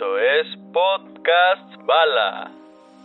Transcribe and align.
Es 0.00 0.56
Podcast 0.72 1.76
Bala. 1.86 2.50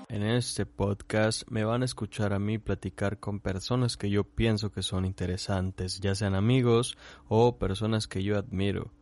En 0.08 0.24
este 0.24 0.66
podcast 0.66 1.44
me 1.50 1.66
van 1.66 1.82
a 1.82 1.86
escuchar 1.86 2.32
a 2.32 2.40
mí 2.40 2.58
platicar 2.58 3.20
con 3.20 3.42
personas 3.42 3.98
que 3.98 4.10
yo 4.10 4.24
pienso 4.24 4.72
que 4.72 4.82
son 4.82 5.04
interesantes, 5.04 6.00
ya 6.00 6.16
sean 6.16 6.36
amigos 6.36 6.98
o 7.28 7.58
personas 7.58 8.08
que 8.08 8.24
yo 8.24 8.38
admiro. 8.38 8.94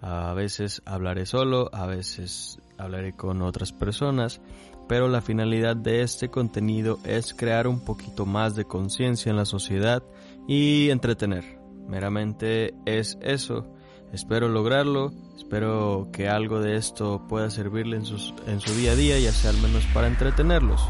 A 0.00 0.34
veces 0.34 0.82
hablaré 0.86 1.24
solo, 1.24 1.70
a 1.72 1.86
veces 1.86 2.58
hablaré 2.78 3.12
con 3.12 3.40
otras 3.42 3.72
personas, 3.72 4.40
pero 4.88 5.06
la 5.06 5.20
finalidad 5.20 5.76
de 5.76 6.02
este 6.02 6.28
contenido 6.28 6.98
es 7.04 7.32
crear 7.32 7.68
un 7.68 7.84
poquito 7.84 8.26
más 8.26 8.56
de 8.56 8.64
conciencia 8.64 9.30
en 9.30 9.36
la 9.36 9.44
sociedad 9.44 10.02
y 10.48 10.90
entretener. 10.90 11.60
Meramente 11.86 12.74
es 12.86 13.16
eso. 13.20 13.72
Espero 14.12 14.48
lograrlo, 14.48 15.12
espero 15.36 16.08
que 16.12 16.28
algo 16.28 16.60
de 16.60 16.76
esto 16.76 17.26
pueda 17.28 17.50
servirle 17.50 17.96
en, 17.96 18.04
sus, 18.04 18.32
en 18.46 18.60
su 18.60 18.72
día 18.74 18.92
a 18.92 18.96
día, 18.96 19.18
ya 19.18 19.32
sea 19.32 19.50
al 19.50 19.58
menos 19.58 19.84
para 19.92 20.06
entretenerlos. 20.06 20.80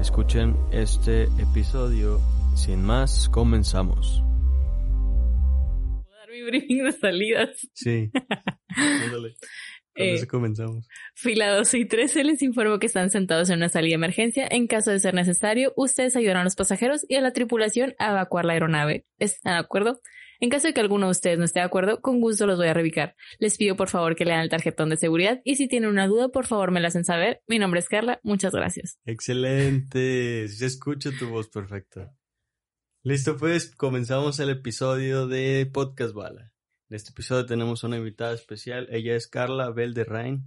Escuchen 0.00 0.56
este 0.70 1.24
episodio. 1.38 2.20
Sin 2.54 2.82
más, 2.82 3.28
comenzamos. 3.28 4.22
dar 6.10 6.30
mi 6.30 6.42
briefing 6.42 6.84
de 6.84 6.92
salidas. 6.92 7.68
Sí. 7.74 8.10
Ándale. 8.76 9.36
Con 9.94 10.06
Eh, 10.06 10.14
eso 10.14 10.26
comenzamos. 10.28 10.86
Fila 11.14 11.54
12 11.56 11.78
y 11.78 11.84
13 11.86 12.24
les 12.24 12.42
informo 12.42 12.78
que 12.78 12.86
están 12.86 13.10
sentados 13.10 13.50
en 13.50 13.56
una 13.56 13.68
salida 13.68 13.90
de 13.90 13.96
emergencia. 13.96 14.46
En 14.50 14.66
caso 14.66 14.90
de 14.90 15.00
ser 15.00 15.14
necesario, 15.14 15.72
ustedes 15.76 16.16
ayudarán 16.16 16.42
a 16.42 16.44
los 16.44 16.56
pasajeros 16.56 17.04
y 17.08 17.16
a 17.16 17.20
la 17.20 17.32
tripulación 17.32 17.94
a 17.98 18.10
evacuar 18.10 18.44
la 18.44 18.52
aeronave. 18.52 19.04
¿Están 19.18 19.54
de 19.54 19.60
acuerdo? 19.60 20.00
En 20.42 20.48
caso 20.48 20.68
de 20.68 20.72
que 20.72 20.80
alguno 20.80 21.06
de 21.06 21.10
ustedes 21.10 21.38
no 21.38 21.44
esté 21.44 21.60
de 21.60 21.66
acuerdo, 21.66 22.00
con 22.00 22.18
gusto 22.18 22.46
los 22.46 22.56
voy 22.56 22.68
a 22.68 22.74
revicar. 22.74 23.14
Les 23.38 23.58
pido 23.58 23.76
por 23.76 23.90
favor 23.90 24.16
que 24.16 24.24
lean 24.24 24.40
el 24.40 24.48
tarjetón 24.48 24.88
de 24.88 24.96
seguridad 24.96 25.42
y 25.44 25.56
si 25.56 25.68
tienen 25.68 25.90
una 25.90 26.06
duda, 26.06 26.30
por 26.30 26.46
favor 26.46 26.70
me 26.70 26.80
la 26.80 26.88
hacen 26.88 27.04
saber. 27.04 27.42
Mi 27.46 27.58
nombre 27.58 27.80
es 27.80 27.88
Carla. 27.88 28.20
Muchas 28.22 28.54
gracias. 28.54 28.98
Excelente. 29.04 30.48
Se 30.48 30.64
escucha 30.64 31.10
tu 31.18 31.28
voz 31.28 31.50
perfecta. 31.50 32.14
Listo, 33.02 33.36
pues 33.36 33.74
comenzamos 33.76 34.40
el 34.40 34.48
episodio 34.48 35.26
de 35.26 35.68
Podcast 35.70 36.14
Bala. 36.14 36.54
En 36.88 36.96
este 36.96 37.10
episodio 37.10 37.44
tenemos 37.44 37.84
una 37.84 37.98
invitada 37.98 38.32
especial. 38.32 38.88
Ella 38.90 39.16
es 39.16 39.28
Carla 39.28 39.70
Belderrain. 39.70 40.44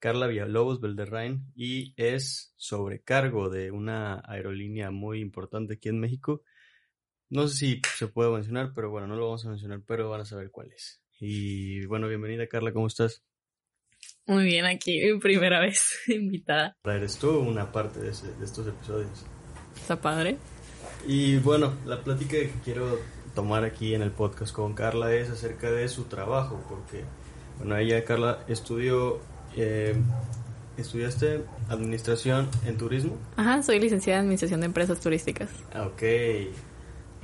Carla 0.00 0.26
Villalobos 0.26 0.82
Belderrain 0.82 1.50
y 1.54 1.94
es 1.96 2.52
sobrecargo 2.56 3.48
de 3.48 3.70
una 3.70 4.20
aerolínea 4.26 4.90
muy 4.90 5.20
importante 5.20 5.74
aquí 5.74 5.88
en 5.88 5.98
México. 5.98 6.42
No 7.30 7.48
sé 7.48 7.56
si 7.56 7.82
se 7.96 8.06
puede 8.06 8.30
mencionar, 8.30 8.72
pero 8.74 8.90
bueno, 8.90 9.06
no 9.06 9.16
lo 9.16 9.24
vamos 9.26 9.44
a 9.46 9.50
mencionar, 9.50 9.80
pero 9.86 10.10
van 10.10 10.20
a 10.20 10.24
saber 10.24 10.50
cuál 10.50 10.70
es. 10.72 11.00
Y 11.20 11.84
bueno, 11.86 12.08
bienvenida 12.08 12.46
Carla, 12.46 12.72
¿cómo 12.72 12.86
estás? 12.86 13.22
Muy 14.26 14.44
bien, 14.44 14.66
aquí 14.66 15.00
mi 15.12 15.18
primera 15.20 15.60
vez 15.60 15.98
invitada. 16.08 16.76
Eres 16.84 17.18
tú 17.18 17.38
una 17.38 17.72
parte 17.72 18.00
de, 18.00 18.10
ese- 18.10 18.32
de 18.34 18.44
estos 18.44 18.66
episodios. 18.68 19.24
Está 19.76 20.00
padre. 20.00 20.36
Y 21.06 21.36
bueno, 21.38 21.74
la 21.86 22.02
plática 22.02 22.32
que 22.32 22.50
quiero 22.64 22.98
tomar 23.34 23.64
aquí 23.64 23.94
en 23.94 24.02
el 24.02 24.10
podcast 24.12 24.54
con 24.54 24.74
Carla 24.74 25.12
es 25.14 25.28
acerca 25.30 25.70
de 25.70 25.88
su 25.88 26.04
trabajo, 26.04 26.64
porque, 26.68 27.04
bueno, 27.58 27.76
ella, 27.76 28.04
Carla, 28.04 28.44
estudió, 28.48 29.20
eh, 29.56 29.94
estudiaste 30.76 31.44
administración 31.68 32.48
en 32.64 32.76
turismo. 32.78 33.18
Ajá, 33.36 33.62
soy 33.62 33.80
licenciada 33.80 34.20
en 34.20 34.24
Administración 34.26 34.60
de 34.60 34.66
Empresas 34.66 35.00
Turísticas. 35.00 35.50
Ah, 35.72 35.86
ok. 35.86 36.02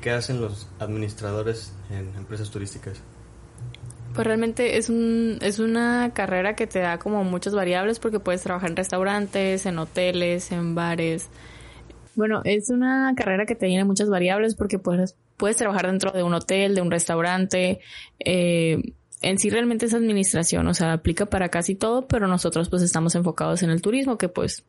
¿Qué 0.01 0.11
hacen 0.11 0.41
los 0.41 0.69
administradores 0.79 1.73
en 1.91 2.15
empresas 2.17 2.51
turísticas? 2.51 3.01
Pues 4.15 4.27
realmente 4.27 4.77
es 4.77 4.89
un 4.89 5.39
es 5.41 5.59
una 5.59 6.13
carrera 6.15 6.57
que 6.57 6.67
te 6.67 6.81
da 6.81 6.99
como 6.99 7.23
muchas 7.23 7.55
variables 7.55 8.01
porque 8.01 8.19
puedes 8.19 8.43
trabajar 8.43 8.71
en 8.71 8.77
restaurantes, 8.77 9.67
en 9.67 9.79
hoteles, 9.79 10.51
en 10.53 10.75
bares. 10.75 11.29
Bueno, 12.17 12.41
es 12.45 12.71
una 12.71 13.15
carrera 13.15 13.47
que 13.47 13.55
te 13.55 13.67
tiene 13.67 13.85
muchas 13.85 14.09
variables 14.09 14.57
porque 14.57 14.79
puedes 14.79 15.17
puedes 15.37 15.57
trabajar 15.57 15.87
dentro 15.87 16.11
de 16.11 16.23
un 16.23 16.35
hotel, 16.35 16.75
de 16.75 16.81
un 16.81 16.91
restaurante. 16.91 17.81
eh, 18.19 18.95
en 19.23 19.39
sí 19.39 19.51
realmente 19.51 19.87
es 19.87 19.95
administración, 19.95 20.67
o 20.67 20.75
sea, 20.75 20.95
aplica 20.95 21.27
para 21.27 21.51
casi 21.51 21.75
todo, 21.75 22.09
pero 22.09 22.27
nosotros 22.27 22.71
pues 22.71 22.83
estamos 22.83 23.15
enfocados 23.15 23.63
en 23.63 23.69
el 23.69 23.83
turismo, 23.83 24.17
que 24.17 24.31
pues 24.31 24.65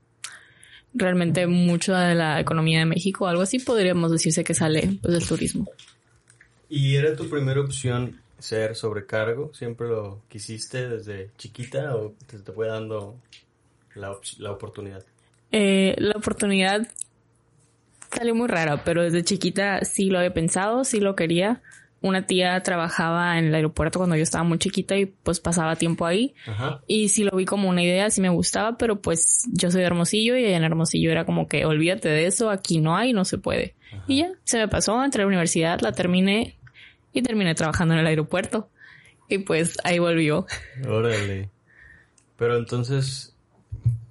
realmente 0.94 1.48
mucho 1.48 1.94
de 1.96 2.16
la 2.16 2.40
economía 2.40 2.80
de 2.80 2.86
México, 2.86 3.28
algo 3.28 3.42
así 3.42 3.60
podríamos 3.60 4.12
decirse 4.12 4.44
que 4.44 4.54
sale 4.54 4.98
pues 5.02 5.14
del 5.14 5.28
turismo. 5.28 5.68
¿Y 6.70 6.96
era 6.96 7.16
tu 7.16 7.30
primera 7.30 7.60
opción 7.62 8.22
ser 8.40 8.76
sobrecargo? 8.76 9.54
¿Siempre 9.54 9.88
lo 9.88 10.22
quisiste 10.30 10.88
desde 10.90 11.32
chiquita 11.38 11.96
o 11.96 12.14
te, 12.28 12.40
te 12.40 12.52
fue 12.52 12.68
dando 12.68 13.16
la, 13.96 14.12
op- 14.12 14.24
la 14.40 14.52
oportunidad? 14.52 15.04
Eh, 15.52 15.96
la 15.98 16.14
oportunidad 16.18 16.88
salió 18.12 18.36
muy 18.36 18.48
rara, 18.48 18.84
pero 18.84 19.04
desde 19.04 19.24
chiquita 19.24 19.84
sí 19.84 20.10
lo 20.10 20.18
había 20.20 20.34
pensado, 20.34 20.84
sí 20.84 21.00
lo 21.00 21.16
quería. 21.16 21.62
Una 22.02 22.26
tía 22.26 22.60
trabajaba 22.64 23.38
en 23.38 23.46
el 23.46 23.54
aeropuerto 23.56 24.00
cuando 24.00 24.16
yo 24.16 24.24
estaba 24.24 24.44
muy 24.44 24.58
chiquita 24.58 24.98
y 24.98 25.06
pues 25.06 25.40
pasaba 25.40 25.76
tiempo 25.76 26.06
ahí. 26.08 26.34
Ajá. 26.48 26.82
Y 26.88 27.10
sí 27.10 27.24
lo 27.24 27.38
vi 27.38 27.46
como 27.46 27.70
una 27.70 27.84
idea, 27.84 28.10
sí 28.10 28.22
me 28.22 28.30
gustaba, 28.30 28.76
pero 28.78 29.00
pues 29.02 29.48
yo 29.54 29.70
soy 29.70 29.82
de 29.82 29.88
Hermosillo 29.88 30.36
y 30.36 30.46
en 30.46 30.64
Hermosillo 30.64 31.12
era 31.12 31.26
como 31.26 31.48
que 31.48 31.64
olvídate 31.66 32.10
de 32.10 32.26
eso, 32.26 32.50
aquí 32.50 32.80
no 32.82 32.96
hay, 32.98 33.14
no 33.14 33.24
se 33.24 33.38
puede. 33.38 33.76
Y 34.08 34.20
ya, 34.20 34.32
se 34.46 34.58
me 34.58 34.68
pasó, 34.68 35.04
entré 35.04 35.22
a 35.22 35.26
la 35.26 35.28
universidad, 35.28 35.80
la 35.82 35.92
terminé 35.92 36.58
y 37.14 37.22
terminé 37.22 37.54
trabajando 37.56 37.94
en 37.94 38.00
el 38.00 38.08
aeropuerto. 38.08 38.70
Y 39.30 39.38
pues 39.40 39.78
ahí 39.84 40.00
volvió. 40.00 40.48
Órale. 40.88 41.50
Pero 42.38 42.58
entonces, 42.58 43.36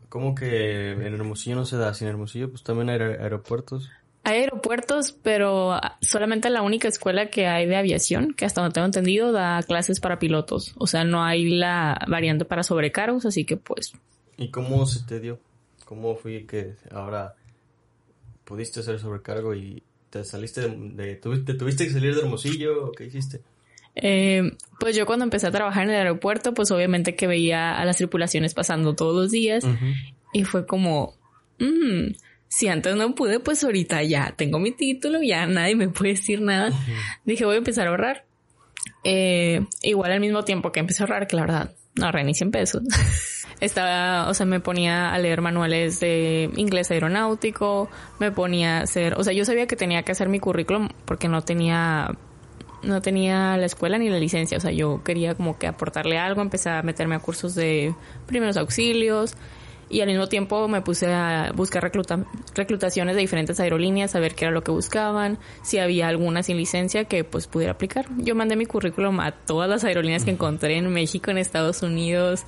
¿cómo 0.09 0.35
que 0.37 0.93
en 0.93 1.03
Hermosillo 1.03 1.57
no 1.57 1.65
se 1.65 1.77
da? 1.77 1.93
Si 1.95 2.05
en 2.05 2.11
Hermosillo 2.11 2.51
pues 2.51 2.63
también 2.63 2.89
hay 2.91 2.99
aer- 2.99 3.21
aeropuertos. 3.21 3.91
Hay 4.31 4.39
aeropuertos, 4.43 5.13
pero 5.23 5.81
solamente 6.03 6.51
la 6.51 6.63
única 6.63 6.87
escuela 6.89 7.31
que 7.31 7.47
hay 7.49 7.67
de 7.67 7.77
aviación, 7.77 8.33
que 8.35 8.45
hasta 8.45 8.61
donde 8.61 8.75
tengo 8.75 8.87
entendido, 8.87 9.33
da 9.33 9.63
clases 9.63 9.99
para 10.01 10.19
pilotos. 10.19 10.73
O 10.77 10.87
sea, 10.87 11.05
no 11.05 11.23
hay 11.25 11.49
la 11.49 11.99
variante 12.09 12.45
para 12.45 12.63
sobrecargos, 12.63 13.27
así 13.27 13.45
que 13.45 13.57
pues 13.57 13.93
¿Y 14.37 14.51
cómo 14.51 14.87
se 14.87 15.05
te 15.05 15.21
dio? 15.21 15.39
¿Cómo 15.85 16.15
fue 16.17 16.47
que 16.47 16.75
ahora 16.93 17.35
pudiste 18.45 18.81
hacer 18.81 18.99
sobrecargo 18.99 19.55
y 19.55 19.83
te 20.11 20.25
saliste 20.25 20.61
de... 20.63 20.69
de- 20.69 21.17
¿Te 21.17 21.55
tuviste 21.55 21.85
que 21.87 21.93
salir 21.93 22.15
de 22.15 22.21
Hermosillo 22.23 22.87
o 22.87 22.93
qué 22.93 23.05
hiciste? 23.07 23.41
Eh, 23.97 24.57
pues 24.79 24.95
yo 24.97 25.05
cuando 25.07 25.25
empecé 25.25 25.49
a 25.49 25.51
trabajar 25.51 25.83
en 25.85 25.91
el 25.91 25.97
aeropuerto, 25.97 26.55
pues 26.55 26.71
obviamente 26.71 27.17
que 27.17 27.27
veía 27.27 27.77
a 27.77 27.85
las 27.85 27.97
tripulaciones 27.97 28.55
pasando 28.55 28.95
todos 28.95 29.15
los 29.15 29.31
días 29.33 29.65
y 30.33 30.45
fue 30.45 30.65
como, 30.67 31.15
"Mm, 31.59 32.13
si 32.51 32.67
antes 32.67 32.97
no 32.97 33.15
pude, 33.15 33.39
pues 33.39 33.63
ahorita 33.63 34.03
ya 34.03 34.35
tengo 34.37 34.59
mi 34.59 34.73
título, 34.73 35.23
ya 35.23 35.47
nadie 35.47 35.77
me 35.77 35.89
puede 35.89 36.11
decir 36.11 36.41
nada. 36.41 36.73
Dije, 37.25 37.45
voy 37.45 37.55
a 37.55 37.59
empezar 37.59 37.87
a 37.87 37.91
ahorrar. 37.91 38.25
Eh, 39.05 39.65
igual 39.83 40.11
al 40.11 40.21
mismo 40.21 40.43
tiempo 40.43 40.73
que 40.73 40.81
empecé 40.81 41.03
a 41.03 41.07
ahorrar, 41.07 41.29
que 41.29 41.37
la 41.37 41.43
verdad, 41.43 41.71
no 41.95 42.07
ahorré 42.07 42.25
ni 42.25 42.35
100 42.35 42.51
pesos. 42.51 42.83
Estaba, 43.61 44.29
o 44.29 44.35
sea, 44.35 44.47
me 44.47 44.59
ponía 44.59 45.15
a 45.15 45.19
leer 45.21 45.43
manuales 45.43 46.01
de 46.01 46.51
inglés 46.57 46.91
aeronáutico, 46.91 47.89
me 48.19 48.33
ponía 48.33 48.79
a 48.79 48.83
hacer, 48.83 49.15
o 49.15 49.23
sea, 49.23 49.33
yo 49.33 49.45
sabía 49.45 49.69
que 49.69 49.77
tenía 49.77 50.03
que 50.03 50.11
hacer 50.11 50.29
mi 50.29 50.41
currículum 50.41 50.89
porque 51.05 51.29
no 51.29 51.43
tenía 51.43 52.11
no 52.83 53.01
tenía 53.01 53.59
la 53.59 53.67
escuela 53.67 53.99
ni 53.99 54.09
la 54.09 54.19
licencia, 54.19 54.57
o 54.57 54.61
sea, 54.61 54.73
yo 54.73 55.05
quería 55.05 55.37
como 55.37 55.57
que 55.57 55.69
aportarle 55.69 56.19
algo, 56.19 56.41
empecé 56.41 56.71
a 56.71 56.83
meterme 56.83 57.15
a 57.15 57.21
cursos 57.21 57.55
de 57.55 57.95
primeros 58.27 58.57
auxilios 58.57 59.37
y 59.91 60.01
al 60.03 60.07
mismo 60.07 60.29
tiempo 60.29 60.69
me 60.69 60.81
puse 60.83 61.13
a 61.13 61.51
buscar 61.55 61.83
recluta- 61.83 62.25
reclutaciones 62.55 63.17
de 63.17 63.21
diferentes 63.21 63.59
aerolíneas, 63.61 64.15
a 64.15 64.21
ver 64.21 64.35
qué 64.37 64.45
era 64.47 64.53
lo 64.55 64.63
que 64.63 64.71
buscaban, 64.71 65.39
si 65.63 65.79
había 65.79 66.07
alguna 66.09 66.43
sin 66.45 66.57
licencia 66.57 67.05
que 67.05 67.25
pues 67.25 67.47
pudiera 67.49 67.73
aplicar. 67.73 68.07
Yo 68.19 68.35
mandé 68.35 68.55
mi 68.57 68.67
currículum 68.67 69.19
a 69.21 69.33
todas 69.33 69.69
las 69.69 69.83
aerolíneas 69.85 70.25
que 70.25 70.31
encontré 70.31 70.77
en 70.79 70.89
México, 70.93 71.31
en 71.33 71.39
Estados 71.39 71.83
Unidos, 71.83 72.45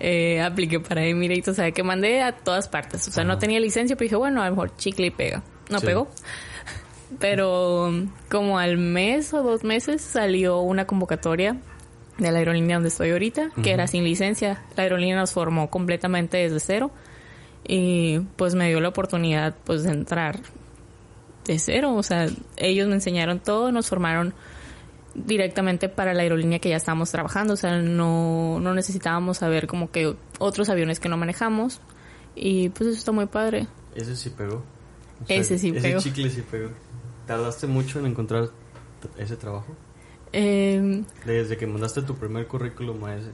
eh, 0.00 0.40
apliqué 0.40 0.80
para 0.80 1.04
Emirates, 1.04 1.48
o 1.48 1.54
sea, 1.54 1.70
que 1.72 1.82
mandé 1.82 2.22
a 2.22 2.32
todas 2.32 2.68
partes, 2.68 3.06
o 3.06 3.10
sea, 3.10 3.24
no 3.24 3.36
tenía 3.38 3.60
licencia, 3.60 3.94
pero 3.96 4.04
dije, 4.06 4.16
bueno, 4.16 4.40
a 4.42 4.46
lo 4.46 4.52
mejor 4.52 4.76
chicle 4.76 5.08
y 5.08 5.10
pega. 5.10 5.42
No 5.70 5.80
Sí. 5.80 5.86
pegó. 5.86 6.08
Pero 7.18 7.90
como 8.30 8.58
al 8.58 8.76
mes 8.76 9.32
o 9.32 9.42
dos 9.42 9.64
meses 9.64 10.02
salió 10.02 10.60
una 10.60 10.86
convocatoria 10.86 11.56
de 12.18 12.32
la 12.32 12.38
aerolínea 12.38 12.76
donde 12.76 12.88
estoy 12.88 13.10
ahorita, 13.10 13.50
que 13.62 13.72
era 13.72 13.86
sin 13.86 14.04
licencia. 14.04 14.62
La 14.76 14.82
aerolínea 14.82 15.16
nos 15.16 15.32
formó 15.32 15.70
completamente 15.70 16.36
desde 16.36 16.60
cero 16.60 16.90
y 17.66 18.20
pues 18.36 18.54
me 18.54 18.68
dio 18.68 18.80
la 18.80 18.88
oportunidad 18.88 19.54
pues 19.64 19.84
de 19.84 19.90
entrar 19.90 20.40
de 21.44 21.58
cero. 21.58 21.94
O 21.94 22.02
sea, 22.02 22.28
ellos 22.56 22.88
me 22.88 22.94
enseñaron 22.94 23.40
todo, 23.40 23.70
nos 23.72 23.88
formaron 23.88 24.34
directamente 25.14 25.88
para 25.88 26.14
la 26.14 26.22
aerolínea 26.22 26.58
que 26.58 26.68
ya 26.68 26.76
estábamos 26.76 27.10
trabajando. 27.10 27.54
O 27.54 27.56
sea, 27.56 27.78
no, 27.78 28.58
no 28.60 28.74
necesitábamos 28.74 29.38
saber 29.38 29.66
como 29.66 29.90
que 29.90 30.16
otros 30.38 30.68
aviones 30.68 30.98
que 31.00 31.08
no 31.08 31.16
manejamos. 31.16 31.80
Y 32.34 32.68
pues 32.70 32.90
eso 32.90 32.98
está 32.98 33.12
muy 33.12 33.26
padre. 33.26 33.68
Ese 33.94 34.16
sí 34.16 34.30
pegó. 34.30 34.62
ese 35.28 35.58
sí 35.58 35.72
pegó. 35.72 35.98
Ese 35.98 36.10
chicle 36.10 36.30
sí 36.30 36.42
pegó. 36.42 36.70
¿Tardaste 37.26 37.66
mucho 37.66 37.98
en 38.00 38.06
encontrar 38.06 38.50
ese 39.18 39.36
trabajo? 39.36 39.76
Eh, 40.32 41.02
Desde 41.24 41.56
que 41.56 41.66
mandaste 41.66 42.02
tu 42.02 42.14
primer 42.16 42.46
currículum 42.46 43.04
a 43.04 43.14
ese. 43.16 43.30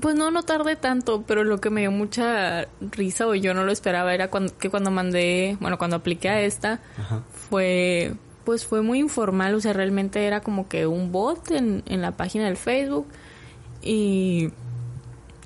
Pues 0.00 0.16
no, 0.16 0.32
no 0.32 0.42
tardé 0.42 0.74
tanto, 0.74 1.22
pero 1.22 1.44
lo 1.44 1.60
que 1.60 1.70
me 1.70 1.82
dio 1.82 1.92
mucha 1.92 2.66
risa 2.80 3.26
o 3.28 3.34
yo 3.36 3.54
no 3.54 3.62
lo 3.64 3.70
esperaba 3.70 4.12
era 4.14 4.28
cuando, 4.30 4.56
que 4.58 4.68
cuando 4.68 4.90
mandé, 4.90 5.56
bueno, 5.60 5.78
cuando 5.78 5.94
apliqué 5.96 6.28
a 6.28 6.40
esta, 6.40 6.80
Ajá. 6.98 7.22
fue, 7.48 8.14
pues 8.44 8.66
fue 8.66 8.82
muy 8.82 8.98
informal, 8.98 9.54
o 9.54 9.60
sea, 9.60 9.72
realmente 9.74 10.26
era 10.26 10.40
como 10.40 10.66
que 10.68 10.88
un 10.88 11.12
bot 11.12 11.52
en, 11.52 11.84
en 11.86 12.02
la 12.02 12.16
página 12.16 12.46
del 12.46 12.56
Facebook 12.56 13.06
y, 13.80 14.50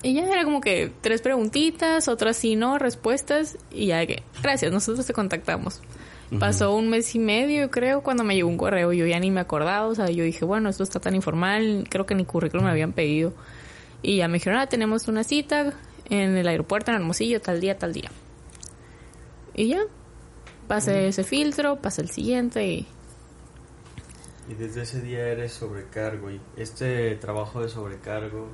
y 0.02 0.14
ya 0.14 0.22
era 0.22 0.44
como 0.44 0.62
que 0.62 0.90
tres 1.02 1.20
preguntitas, 1.20 2.08
otras 2.08 2.38
sí, 2.38 2.56
no, 2.56 2.78
respuestas 2.78 3.58
y 3.70 3.88
ya 3.88 4.06
que, 4.06 4.22
gracias, 4.42 4.72
nosotros 4.72 5.04
te 5.04 5.12
contactamos. 5.12 5.82
Pasó 6.38 6.76
un 6.76 6.88
mes 6.88 7.12
y 7.16 7.18
medio, 7.18 7.70
creo, 7.70 8.02
cuando 8.02 8.22
me 8.22 8.36
llegó 8.36 8.48
un 8.48 8.56
correo. 8.56 8.92
Yo 8.92 9.04
ya 9.04 9.18
ni 9.18 9.32
me 9.32 9.40
acordaba, 9.40 9.86
o 9.86 9.94
sea, 9.94 10.08
yo 10.10 10.22
dije, 10.22 10.44
bueno, 10.44 10.68
esto 10.68 10.84
está 10.84 11.00
tan 11.00 11.16
informal, 11.16 11.86
creo 11.90 12.06
que 12.06 12.14
ni 12.14 12.24
currículum 12.24 12.66
me 12.66 12.70
habían 12.70 12.92
pedido. 12.92 13.32
Y 14.02 14.18
ya 14.18 14.28
me 14.28 14.34
dijeron, 14.34 14.60
ah, 14.60 14.68
tenemos 14.68 15.08
una 15.08 15.24
cita 15.24 15.74
en 16.08 16.36
el 16.36 16.46
aeropuerto 16.46 16.92
en 16.92 16.98
Hermosillo, 16.98 17.40
tal 17.40 17.60
día, 17.60 17.76
tal 17.76 17.92
día. 17.92 18.10
Y 19.54 19.68
ya, 19.68 19.80
pasé 20.68 21.08
ese 21.08 21.24
filtro, 21.24 21.76
pasé 21.76 22.02
el 22.02 22.10
siguiente 22.10 22.66
y... 22.66 22.86
Y 24.48 24.54
desde 24.54 24.82
ese 24.82 25.00
día 25.00 25.26
eres 25.28 25.52
sobrecargo. 25.52 26.30
Y 26.30 26.40
este 26.56 27.14
trabajo 27.16 27.60
de 27.60 27.68
sobrecargo, 27.68 28.48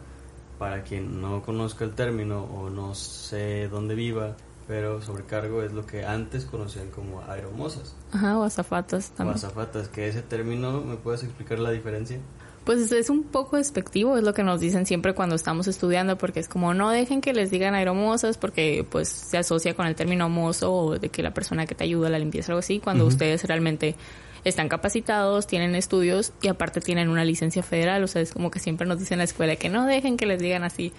para 0.59 0.83
quien 0.83 1.21
no 1.21 1.43
conozca 1.43 1.85
el 1.85 1.95
término 1.95 2.45
o 2.45 2.71
no 2.71 2.95
sé 2.95 3.69
dónde 3.69 3.95
viva, 3.95 4.37
pero 4.67 5.01
sobrecargo 5.01 5.63
es 5.63 5.73
lo 5.73 5.87
que 5.87 6.05
antes 6.05 6.45
conocían 6.45 6.91
como 6.91 7.23
aeromosas 7.23 7.95
Ajá, 8.13 8.39
o 8.39 8.43
azafatas 8.45 9.11
o 9.13 9.17
también. 9.17 9.37
azafatas. 9.37 9.89
Que 9.89 10.09
ese 10.09 10.23
término, 10.23 10.81
¿me 10.81 10.97
puedes 10.97 11.23
explicar 11.23 11.59
la 11.59 11.71
diferencia? 11.71 12.19
Pues 12.65 12.91
es 12.91 13.11
un 13.11 13.23
poco 13.23 13.59
despectivo, 13.59 14.19
es 14.19 14.25
lo 14.25 14.35
que 14.35 14.43
nos 14.43 14.59
dicen 14.59 14.87
siempre 14.87 15.15
cuando 15.15 15.37
estamos 15.37 15.69
estudiando, 15.69 16.19
porque 16.19 16.41
es 16.41 16.49
como 16.49 16.75
no 16.75 16.91
dejen 16.91 17.21
que 17.21 17.33
les 17.33 17.53
digan 17.53 17.77
aeromosas, 17.77 18.39
porque 18.39 18.85
pues 18.91 19.09
se 19.09 19.39
asocia 19.39 19.75
con 19.75 19.87
el 19.87 19.95
término 19.95 20.29
mozo 20.29 20.73
o 20.75 20.99
de 20.99 21.09
que 21.09 21.23
la 21.23 21.33
persona 21.33 21.65
que 21.67 21.77
te 21.77 21.85
ayuda 21.85 22.09
a 22.09 22.11
la 22.11 22.19
limpieza 22.19 22.51
o 22.51 22.53
algo 22.55 22.59
así, 22.59 22.81
cuando 22.81 23.07
ustedes 23.07 23.45
realmente 23.45 23.95
están 24.43 24.69
capacitados, 24.69 25.47
tienen 25.47 25.75
estudios 25.77 26.33
y 26.43 26.49
aparte 26.49 26.81
tienen 26.81 27.09
una 27.09 27.25
licencia 27.25 27.63
federal, 27.63 28.03
o 28.03 28.07
sea, 28.09 28.23
es 28.23 28.33
como 28.33 28.51
que 28.51 28.59
siempre 28.59 28.87
nos 28.87 28.99
dicen 28.99 29.15
en 29.15 29.19
la 29.19 29.25
escuela 29.25 29.57
que 29.57 29.69
no 29.69 29.87
dejen 29.87 30.17
que 30.17 30.27
les 30.27 30.41
digan 30.41 30.63
así, 30.65 30.93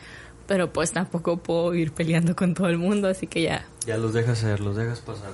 pero 0.47 0.71
pues 0.71 0.91
tampoco 0.91 1.37
puedo 1.37 1.75
ir 1.75 1.91
peleando 1.91 2.35
con 2.35 2.53
todo 2.53 2.67
el 2.67 2.77
mundo, 2.77 3.07
así 3.07 3.27
que 3.27 3.41
ya, 3.43 3.65
Ya 3.85 3.97
los 3.97 4.13
dejas 4.13 4.39
ser, 4.39 4.59
los 4.61 4.75
dejas 4.75 5.01
pasar. 5.01 5.31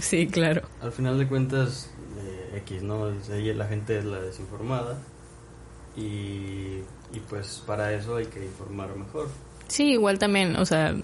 sí, 0.00 0.26
claro. 0.26 0.62
Al 0.80 0.92
final 0.92 1.18
de 1.18 1.26
cuentas, 1.26 1.90
eh, 2.18 2.58
X, 2.58 2.82
¿no? 2.82 3.10
La 3.10 3.66
gente 3.66 3.98
es 3.98 4.04
la 4.04 4.20
desinformada 4.20 4.98
y, 5.96 6.80
y 7.12 7.20
pues 7.28 7.62
para 7.66 7.92
eso 7.92 8.16
hay 8.16 8.26
que 8.26 8.44
informar 8.44 8.94
mejor. 8.96 9.28
Sí, 9.68 9.92
igual 9.92 10.18
también, 10.18 10.56
o 10.56 10.64
sea, 10.66 10.94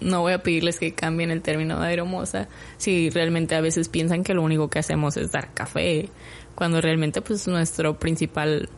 no 0.00 0.20
voy 0.20 0.32
a 0.32 0.42
pedirles 0.42 0.78
que 0.78 0.94
cambien 0.94 1.30
el 1.30 1.42
término 1.42 1.80
de 1.80 1.86
aeromosa 1.88 2.48
si 2.76 3.10
realmente 3.10 3.54
a 3.54 3.60
veces 3.60 3.88
piensan 3.88 4.24
que 4.24 4.34
lo 4.34 4.42
único 4.42 4.68
que 4.68 4.78
hacemos 4.78 5.16
es 5.16 5.30
dar 5.32 5.52
café, 5.54 6.08
cuando 6.54 6.80
realmente 6.80 7.22
pues 7.22 7.46
nuestra 7.48 7.92
principal 7.94 8.68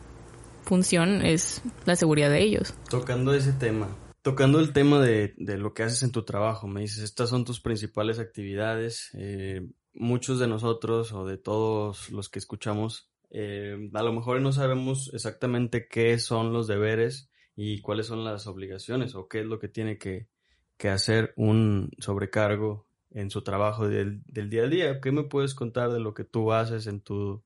función 0.63 1.23
es 1.23 1.61
la 1.85 1.95
seguridad 1.95 2.29
de 2.29 2.41
ellos. 2.41 2.73
Tocando 2.89 3.33
ese 3.33 3.53
tema, 3.53 3.87
tocando 4.25 4.59
el 4.59 4.73
tema 4.73 4.99
de, 5.01 5.35
de 5.37 5.59
lo 5.59 5.75
que 5.75 5.83
haces 5.83 6.01
en 6.01 6.11
tu 6.11 6.23
trabajo, 6.25 6.67
me 6.67 6.81
dices, 6.81 7.03
estas 7.03 7.29
son 7.29 7.45
tus 7.45 7.61
principales 7.61 8.17
actividades. 8.17 9.11
eh, 9.13 9.61
muchos 9.93 10.39
de 10.39 10.47
nosotros 10.47 11.13
o 11.13 11.27
de 11.27 11.37
todos 11.37 12.09
los 12.09 12.27
que 12.27 12.39
escuchamos, 12.39 13.07
eh, 13.29 13.91
a 13.93 14.01
lo 14.01 14.13
mejor 14.13 14.41
no 14.41 14.51
sabemos 14.51 15.11
exactamente 15.13 15.87
qué 15.87 16.17
son 16.17 16.53
los 16.53 16.65
deberes 16.65 17.29
y 17.55 17.81
cuáles 17.81 18.07
son 18.07 18.23
las 18.23 18.47
obligaciones 18.47 19.13
o 19.13 19.27
qué 19.27 19.41
es 19.41 19.45
lo 19.45 19.59
que 19.59 19.67
tiene 19.67 19.99
que, 19.99 20.27
que 20.75 20.89
hacer 20.89 21.35
un 21.37 21.91
sobrecargo 21.99 22.87
en 23.11 23.29
su 23.29 23.43
trabajo 23.43 23.87
del, 23.87 24.23
del 24.25 24.49
día 24.49 24.63
a 24.63 24.67
día. 24.67 25.01
¿Qué 25.01 25.11
me 25.11 25.25
puedes 25.25 25.53
contar 25.53 25.93
de 25.93 25.99
lo 25.99 26.15
que 26.15 26.23
tú 26.23 26.51
haces 26.51 26.87
en 26.87 26.99
tu, 26.99 27.43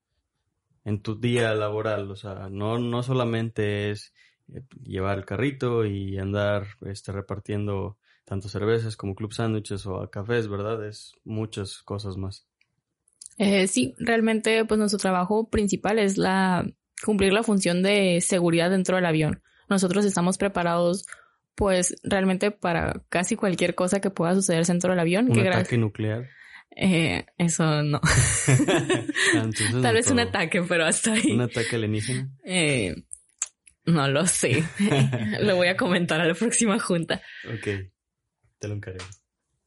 en 0.86 1.02
tu 1.02 1.20
día 1.20 1.54
laboral? 1.56 2.10
O 2.10 2.16
sea, 2.16 2.48
no, 2.50 2.80
no 2.80 3.04
solamente 3.04 3.92
es 3.92 4.14
llevar 4.84 5.18
el 5.18 5.25
carrito 5.25 5.86
y 5.86 6.18
andar 6.18 6.68
este, 6.86 7.12
repartiendo 7.12 7.98
tanto 8.25 8.48
cervezas 8.48 8.96
como 8.96 9.16
club 9.16 9.34
sándwiches 9.34 9.86
o 9.86 10.10
cafés, 10.10 10.48
¿verdad? 10.48 10.86
Es 10.88 11.13
muchas 11.24 11.81
cosas 11.84 12.18
más. 12.18 12.48
Eh, 13.38 13.68
sí, 13.68 13.96
realmente 13.98 14.66
pues 14.66 14.78
nuestro 14.78 15.00
trabajo 15.00 15.50
principal 15.50 15.98
es 15.98 16.18
la 16.18 16.66
cumplir 17.04 17.34
la 17.34 17.44
función 17.44 17.81
de 17.81 18.19
seguridad 18.22 18.69
dentro 18.69 18.98
del 18.98 19.06
avión. 19.06 19.42
Nosotros 19.69 20.06
estamos 20.06 20.38
preparados 20.38 21.06
pues 21.56 21.95
realmente 22.04 22.52
para 22.52 23.04
casi 23.10 23.36
cualquier 23.36 23.75
cosa 23.75 24.00
que 24.00 24.10
pueda 24.10 24.36
suceder 24.36 24.66
dentro 24.66 24.92
del 24.92 25.00
avión. 25.00 25.30
Un 25.30 25.34
que 25.34 25.50
ataque 25.50 25.78
nuclear. 25.78 26.30
Eh, 26.75 27.25
eso 27.38 27.84
no. 27.84 28.00
Ah, 29.36 29.48
Tal 29.81 29.94
vez 29.94 30.10
un 30.10 30.19
ataque, 30.19 30.62
pero 30.63 30.86
hasta 30.86 31.13
ahí. 31.13 31.31
Un 31.31 31.42
ataque 31.42 31.75
alienígena. 31.75 32.30
Eh, 32.44 32.95
no 33.86 34.08
lo 34.08 34.26
sé. 34.28 34.64
lo 35.42 35.56
voy 35.56 35.68
a 35.68 35.78
comentar 35.78 36.20
a 36.22 36.26
la 36.26 36.34
próxima 36.34 36.80
junta. 36.80 37.22
Ok, 37.48 37.68
te 38.60 38.68
lo 38.68 38.76
encargo. 38.76 39.04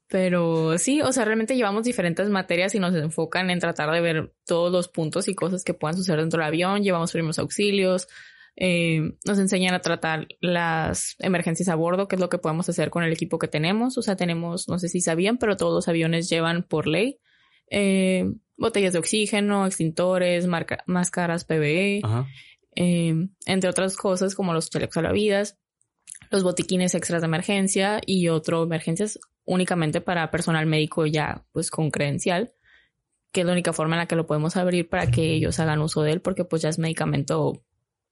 Pero 0.09 0.77
sí, 0.77 1.01
o 1.01 1.11
sea, 1.13 1.25
realmente 1.25 1.57
llevamos 1.57 1.85
diferentes 1.85 2.29
materias 2.29 2.75
y 2.75 2.79
nos 2.79 2.95
enfocan 2.95 3.49
en 3.51 3.59
tratar 3.61 3.91
de 3.91 4.01
ver 4.03 4.35
todos 4.45 4.71
los 4.71 4.89
puntos 4.89 5.27
y 5.29 5.35
cosas 5.35 5.65
que 5.65 5.73
puedan 5.73 5.97
suceder 5.97 6.21
dentro 6.21 6.39
del 6.41 6.49
avión. 6.49 6.83
Llevamos 6.83 7.13
primeros 7.13 7.39
auxilios. 7.39 8.09
eh, 8.55 9.01
nos 9.25 9.39
enseñan 9.39 9.73
a 9.73 9.81
tratar 9.81 10.29
las 10.41 11.17
emergencias 11.19 11.71
a 11.71 11.75
bordo, 11.75 12.09
que 12.09 12.17
es 12.17 12.21
lo 12.21 12.29
que 12.29 12.37
podemos 12.37 12.69
hacer 12.69 12.91
con 12.91 13.03
el 13.05 13.13
equipo 13.13 13.39
que 13.39 13.49
tenemos. 13.49 13.97
O 13.97 14.03
sea, 14.03 14.15
tenemos, 14.15 14.69
no 14.69 14.79
sé 14.79 14.89
si 14.91 15.01
sabían, 15.01 15.39
pero 15.39 15.57
todos 15.57 15.73
los 15.73 15.89
aviones 15.89 16.29
llevan 16.29 16.63
por 16.63 16.87
ley 16.87 17.19
eh, 17.71 18.27
botellas 18.59 18.93
de 18.93 18.99
oxígeno, 18.99 19.67
extintores, 19.67 20.47
marca- 20.47 20.85
máscaras 20.87 21.47
PVE. 21.47 22.01
Ajá. 22.05 22.27
Eh, 22.77 23.15
entre 23.47 23.71
otras 23.71 23.97
cosas 23.97 24.35
como 24.35 24.53
los 24.53 24.71
chalecos 24.71 24.95
salvavidas, 24.95 25.59
los 26.31 26.43
botiquines 26.43 26.95
extras 26.95 27.21
de 27.23 27.27
emergencia 27.27 28.01
y 28.07 28.29
otro 28.29 28.63
emergencias 28.63 29.19
únicamente 29.45 30.01
para 30.01 30.31
personal 30.31 30.67
médico 30.67 31.05
ya 31.07 31.45
pues 31.53 31.71
con 31.71 31.91
credencial, 31.91 32.53
que 33.33 33.41
es 33.41 33.47
la 33.47 33.53
única 33.53 33.73
forma 33.73 33.97
en 33.97 34.01
la 34.01 34.07
que 34.07 34.17
lo 34.17 34.27
podemos 34.27 34.57
abrir 34.57 34.89
para 34.89 35.11
que 35.11 35.33
ellos 35.35 35.59
hagan 35.59 35.81
uso 35.81 36.03
de 36.03 36.13
él 36.13 36.21
porque 36.21 36.45
pues 36.45 36.63
ya 36.63 36.69
es 36.69 36.79
medicamento 36.79 37.65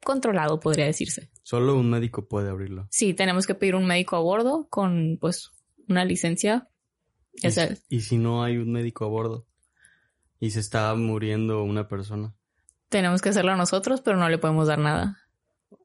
controlado 0.05 0.61
podría 0.61 0.87
decirse. 0.87 1.31
Solo 1.43 1.77
un 1.77 1.91
médico 1.91 2.27
puede 2.27 2.49
abrirlo. 2.51 2.89
Sí, 2.91 3.15
tenemos 3.15 3.47
que 3.47 3.55
pedir 3.55 3.75
un 3.75 3.87
médico 3.87 4.17
a 4.17 4.21
bordo 4.21 4.67
con 4.71 5.19
pues 5.21 5.51
una 5.89 6.05
licencia. 6.05 6.69
¿Y, 7.35 7.47
O 7.47 7.51
sea, 7.51 7.69
si- 7.75 7.83
y 7.89 8.01
si 8.01 8.17
no 8.19 8.43
hay 8.43 8.57
un 8.57 8.73
médico 8.73 9.05
a 9.05 9.09
bordo 9.09 9.47
y 10.41 10.51
se 10.51 10.61
está 10.61 10.95
muriendo 10.95 11.63
una 11.63 11.87
persona, 11.87 12.35
tenemos 12.91 13.23
que 13.23 13.31
hacerlo 13.31 13.57
nosotros, 13.57 14.03
pero 14.03 14.19
no 14.19 14.29
le 14.29 14.37
podemos 14.39 14.69
dar 14.69 14.79
nada. 14.79 15.17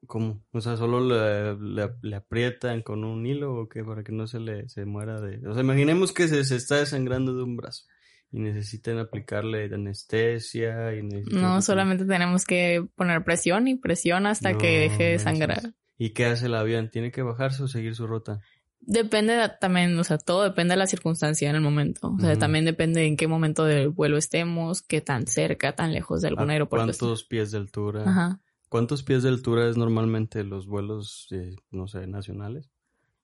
¿cómo? 0.06 0.42
O 0.52 0.60
sea, 0.60 0.76
solo 0.76 1.00
le, 1.00 1.56
le- 1.58 1.94
le 2.02 2.16
aprietan 2.16 2.82
con 2.82 3.02
un 3.04 3.24
hilo 3.26 3.54
o 3.54 3.68
qué 3.68 3.82
para 3.84 4.04
que 4.04 4.12
no 4.12 4.26
se 4.26 4.38
le 4.40 4.68
se 4.68 4.84
muera 4.84 5.20
de... 5.20 5.46
O 5.48 5.52
sea, 5.54 5.62
imaginemos 5.62 6.12
que 6.12 6.28
se, 6.28 6.44
se 6.44 6.56
está 6.56 6.76
desangrando 6.76 7.34
de 7.34 7.42
un 7.42 7.56
brazo 7.56 7.84
y 8.30 8.38
necesitan 8.40 8.98
aplicarle 8.98 9.64
anestesia 9.72 10.94
y 10.94 11.02
necesitan... 11.02 11.40
No, 11.42 11.62
solamente 11.62 12.04
tenemos 12.04 12.44
que 12.44 12.86
poner 12.94 13.24
presión 13.24 13.66
y 13.68 13.76
presión 13.76 14.26
hasta 14.26 14.52
No, 14.52 14.58
que 14.58 14.78
deje 14.80 15.04
de 15.04 15.18
sangrar. 15.18 15.74
¿Y 15.98 16.10
qué 16.10 16.26
hace 16.26 16.46
el 16.46 16.54
avión? 16.54 16.90
¿Tiene 16.90 17.10
que 17.10 17.22
bajarse 17.22 17.62
o 17.62 17.68
seguir 17.68 17.94
su 17.94 18.06
ruta? 18.06 18.40
Depende 18.80 19.32
de- 19.34 19.50
también, 19.60 19.98
o 19.98 20.04
sea, 20.04 20.18
todo 20.18 20.44
depende 20.44 20.72
de 20.74 20.78
la 20.78 20.86
circunstancia 20.86 21.50
en 21.50 21.56
el 21.56 21.62
momento. 21.62 22.14
O 22.16 22.20
sea, 22.20 22.38
también 22.38 22.64
depende 22.64 23.04
en 23.04 23.16
qué 23.16 23.26
momento 23.26 23.64
del 23.64 23.88
vuelo 23.88 24.16
estemos, 24.16 24.82
qué 24.82 25.00
tan 25.00 25.26
cerca, 25.26 25.74
tan 25.74 25.92
lejos 25.92 26.22
de 26.22 26.28
algún 26.28 26.50
¿A 26.50 26.52
aeropuerto. 26.52 26.86
¿Cuántos 26.86 27.24
pies 27.24 27.50
de 27.50 27.58
altura? 27.58 28.02
Ajá. 28.08 28.40
¿Cuántos 28.68 29.02
pies 29.02 29.22
de 29.24 29.28
altura 29.30 29.68
es 29.68 29.76
normalmente 29.76 30.44
los 30.44 30.66
vuelos, 30.66 31.28
eh, 31.32 31.56
no 31.70 31.88
sé, 31.88 32.06
nacionales? 32.06 32.70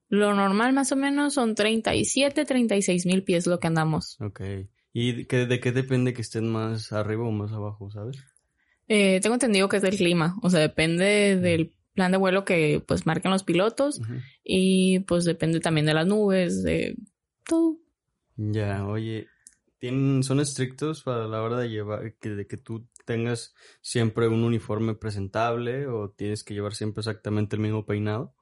Lo 0.09 0.35
normal 0.35 0.73
más 0.73 0.90
o 0.92 0.97
menos 0.97 1.35
son 1.35 1.54
37, 1.54 2.44
36 2.44 3.06
mil 3.06 3.23
pies 3.23 3.47
lo 3.47 3.59
que 3.61 3.66
andamos. 3.68 4.21
Ok. 4.21 4.40
¿Y 4.92 5.12
de 5.12 5.26
qué, 5.26 5.47
de 5.47 5.61
qué 5.61 5.73
depende 5.73 6.12
que 6.12 6.23
estén 6.23 6.50
más 6.50 6.92
arriba 6.92 7.25
o 7.26 7.30
más 7.30 7.52
abajo, 7.52 7.90
sabes? 7.90 8.18
Eh, 8.88 9.21
tengo 9.23 9.35
entendido 9.35 9.68
que 9.68 9.76
es 9.76 9.82
del 9.82 9.97
clima, 9.97 10.37
o 10.42 10.50
sea, 10.50 10.61
depende 10.61 11.37
del 11.40 11.73
plan 11.94 12.11
de 12.12 12.18
vuelo 12.18 12.44
que 12.44 12.82
pues 12.87 13.06
marquen 13.06 13.30
los 13.30 13.42
pilotos 13.44 14.00
y 14.44 15.00
pues 15.00 15.25
depende 15.25 15.61
también 15.61 15.87
de 15.87 15.94
las 15.94 16.06
nubes, 16.06 16.62
de 16.62 16.96
todo. 17.46 17.78
Ya, 18.37 18.87
oye, 18.87 19.28
¿tienen, 19.78 20.22
¿son 20.22 20.40
estrictos 20.40 21.02
para 21.02 21.26
la 21.26 21.42
hora 21.42 21.58
de 21.58 21.68
llevar, 21.68 22.14
que, 22.18 22.30
de 22.30 22.46
que 22.46 22.56
tú 22.56 22.88
tengas 23.04 23.54
siempre 23.80 24.28
un 24.28 24.44
uniforme 24.44 24.94
presentable 24.94 25.87
o 25.87 26.11
tienes 26.11 26.44
que 26.44 26.54
llevar 26.54 26.75
siempre 26.75 27.00
exactamente 27.00 27.56
el 27.56 27.62
mismo 27.62 27.84
peinado? 27.84 28.34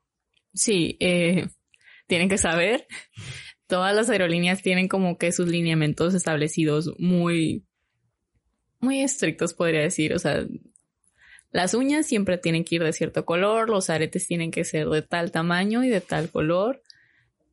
Sí, 0.55 0.97
eh, 1.01 1.49
tienen 2.07 2.29
que 2.29 2.39
saber. 2.39 2.87
Todas 3.67 3.95
las 3.95 4.11
aerolíneas 4.11 4.63
tienen 4.63 4.89
como 4.89 5.17
que 5.17 5.31
sus 5.33 5.49
lineamientos 5.49 6.15
establecidos 6.15 6.93
muy, 6.99 7.65
muy 8.81 9.01
estrictos, 9.01 9.55
podría 9.55 9.83
decir. 9.83 10.13
O 10.13 10.19
sea, 10.19 10.45
las 11.53 11.75
uñas 11.75 12.07
siempre 12.07 12.39
tienen 12.39 12.65
que 12.65 12.77
ir 12.77 12.85
de 12.85 12.93
cierto 12.93 13.25
color, 13.25 13.69
los 13.69 13.91
aretes 13.91 14.27
tienen 14.27 14.51
que 14.51 14.65
ser 14.65 14.89
de 14.89 15.03
tal 15.03 15.33
tamaño 15.33 15.83
y 15.83 15.89
de 15.89 16.01
tal 16.01 16.31
color. 16.31 16.83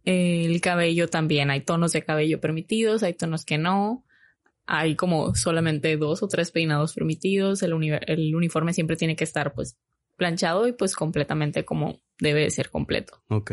El 0.06 0.62
cabello 0.62 1.10
también, 1.10 1.50
hay 1.50 1.62
tonos 1.62 1.92
de 1.92 2.04
cabello 2.04 2.40
permitidos, 2.40 3.04
hay 3.04 3.14
tonos 3.14 3.44
que 3.44 3.58
no. 3.58 4.06
Hay 4.66 4.96
como 4.96 5.34
solamente 5.36 5.96
dos 5.98 6.24
o 6.24 6.28
tres 6.28 6.52
peinados 6.52 6.94
permitidos. 6.94 7.64
El, 7.64 7.74
el 8.06 8.36
uniforme 8.36 8.74
siempre 8.74 8.98
tiene 8.98 9.16
que 9.16 9.24
estar 9.24 9.54
pues 9.54 9.78
planchado 10.16 10.68
y 10.68 10.74
pues 10.74 10.96
completamente 10.96 11.66
como 11.66 12.00
debe 12.20 12.42
de 12.42 12.52
ser 12.52 12.70
completo. 12.70 13.22
Ok. 13.30 13.52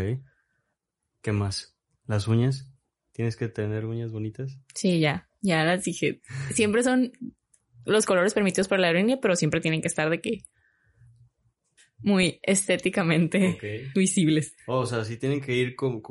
¿Qué 1.22 1.32
más? 1.32 1.76
¿Las 2.06 2.28
uñas? 2.28 2.68
¿Tienes 3.12 3.36
que 3.36 3.48
tener 3.48 3.86
uñas 3.86 4.10
bonitas? 4.10 4.58
Sí, 4.74 4.98
ya, 4.98 5.28
ya 5.40 5.64
las 5.64 5.84
dije. 5.84 6.20
Siempre 6.52 6.82
son 6.82 7.12
los 7.84 8.06
colores 8.06 8.34
permitidos 8.34 8.68
por 8.68 8.78
la 8.80 8.88
aerolínea, 8.88 9.18
pero 9.20 9.36
siempre 9.36 9.60
tienen 9.60 9.80
que 9.80 9.88
estar 9.88 10.10
de 10.10 10.20
que 10.20 10.44
muy 11.98 12.38
estéticamente 12.42 13.90
visibles. 13.94 14.54
Oh, 14.66 14.80
o 14.80 14.86
sea, 14.86 15.04
sí 15.04 15.16
tienen 15.16 15.40
que 15.40 15.54
ir 15.54 15.74
con, 15.74 16.02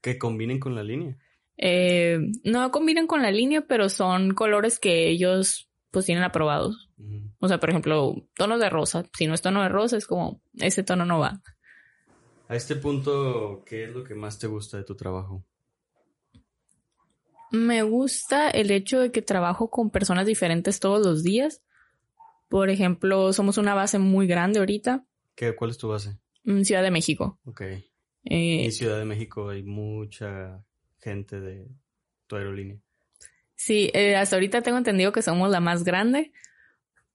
que 0.00 0.18
combinen 0.18 0.58
con 0.58 0.74
la 0.74 0.82
línea. 0.82 1.16
Eh, 1.58 2.18
no 2.44 2.70
combinan 2.70 3.06
con 3.06 3.22
la 3.22 3.30
línea, 3.30 3.66
pero 3.66 3.88
son 3.88 4.34
colores 4.34 4.78
que 4.78 5.08
ellos 5.08 5.70
pues 5.90 6.06
tienen 6.06 6.24
aprobados. 6.24 6.90
O 7.38 7.48
sea, 7.48 7.58
por 7.58 7.70
ejemplo, 7.70 8.14
tonos 8.34 8.60
de 8.60 8.70
rosa. 8.70 9.04
Si 9.16 9.26
no 9.26 9.34
es 9.34 9.42
tono 9.42 9.62
de 9.62 9.68
rosa, 9.68 9.96
es 9.96 10.06
como, 10.06 10.42
ese 10.54 10.82
tono 10.82 11.04
no 11.04 11.18
va. 11.18 11.40
A 12.48 12.56
este 12.56 12.76
punto, 12.76 13.62
¿qué 13.66 13.84
es 13.84 13.90
lo 13.90 14.04
que 14.04 14.14
más 14.14 14.38
te 14.38 14.46
gusta 14.46 14.76
de 14.76 14.84
tu 14.84 14.94
trabajo? 14.94 15.44
Me 17.50 17.82
gusta 17.82 18.50
el 18.50 18.70
hecho 18.70 19.00
de 19.00 19.12
que 19.12 19.22
trabajo 19.22 19.70
con 19.70 19.90
personas 19.90 20.26
diferentes 20.26 20.80
todos 20.80 21.04
los 21.04 21.22
días. 21.22 21.62
Por 22.48 22.70
ejemplo, 22.70 23.32
somos 23.32 23.58
una 23.58 23.74
base 23.74 23.98
muy 23.98 24.26
grande 24.26 24.58
ahorita. 24.58 25.04
¿Qué, 25.34 25.54
¿Cuál 25.54 25.70
es 25.70 25.78
tu 25.78 25.88
base? 25.88 26.18
En 26.44 26.64
Ciudad 26.64 26.82
de 26.82 26.90
México. 26.90 27.38
Ok. 27.44 27.60
Eh, 27.60 27.84
en 28.64 28.72
Ciudad 28.72 28.98
de 28.98 29.04
México 29.04 29.48
hay 29.48 29.62
mucha 29.62 30.64
gente 30.98 31.40
de 31.40 31.68
tu 32.26 32.36
aerolínea. 32.36 32.78
Sí, 33.54 33.90
eh, 33.94 34.16
hasta 34.16 34.36
ahorita 34.36 34.62
tengo 34.62 34.78
entendido 34.78 35.12
que 35.12 35.22
somos 35.22 35.50
la 35.50 35.60
más 35.60 35.82
grande, 35.82 36.32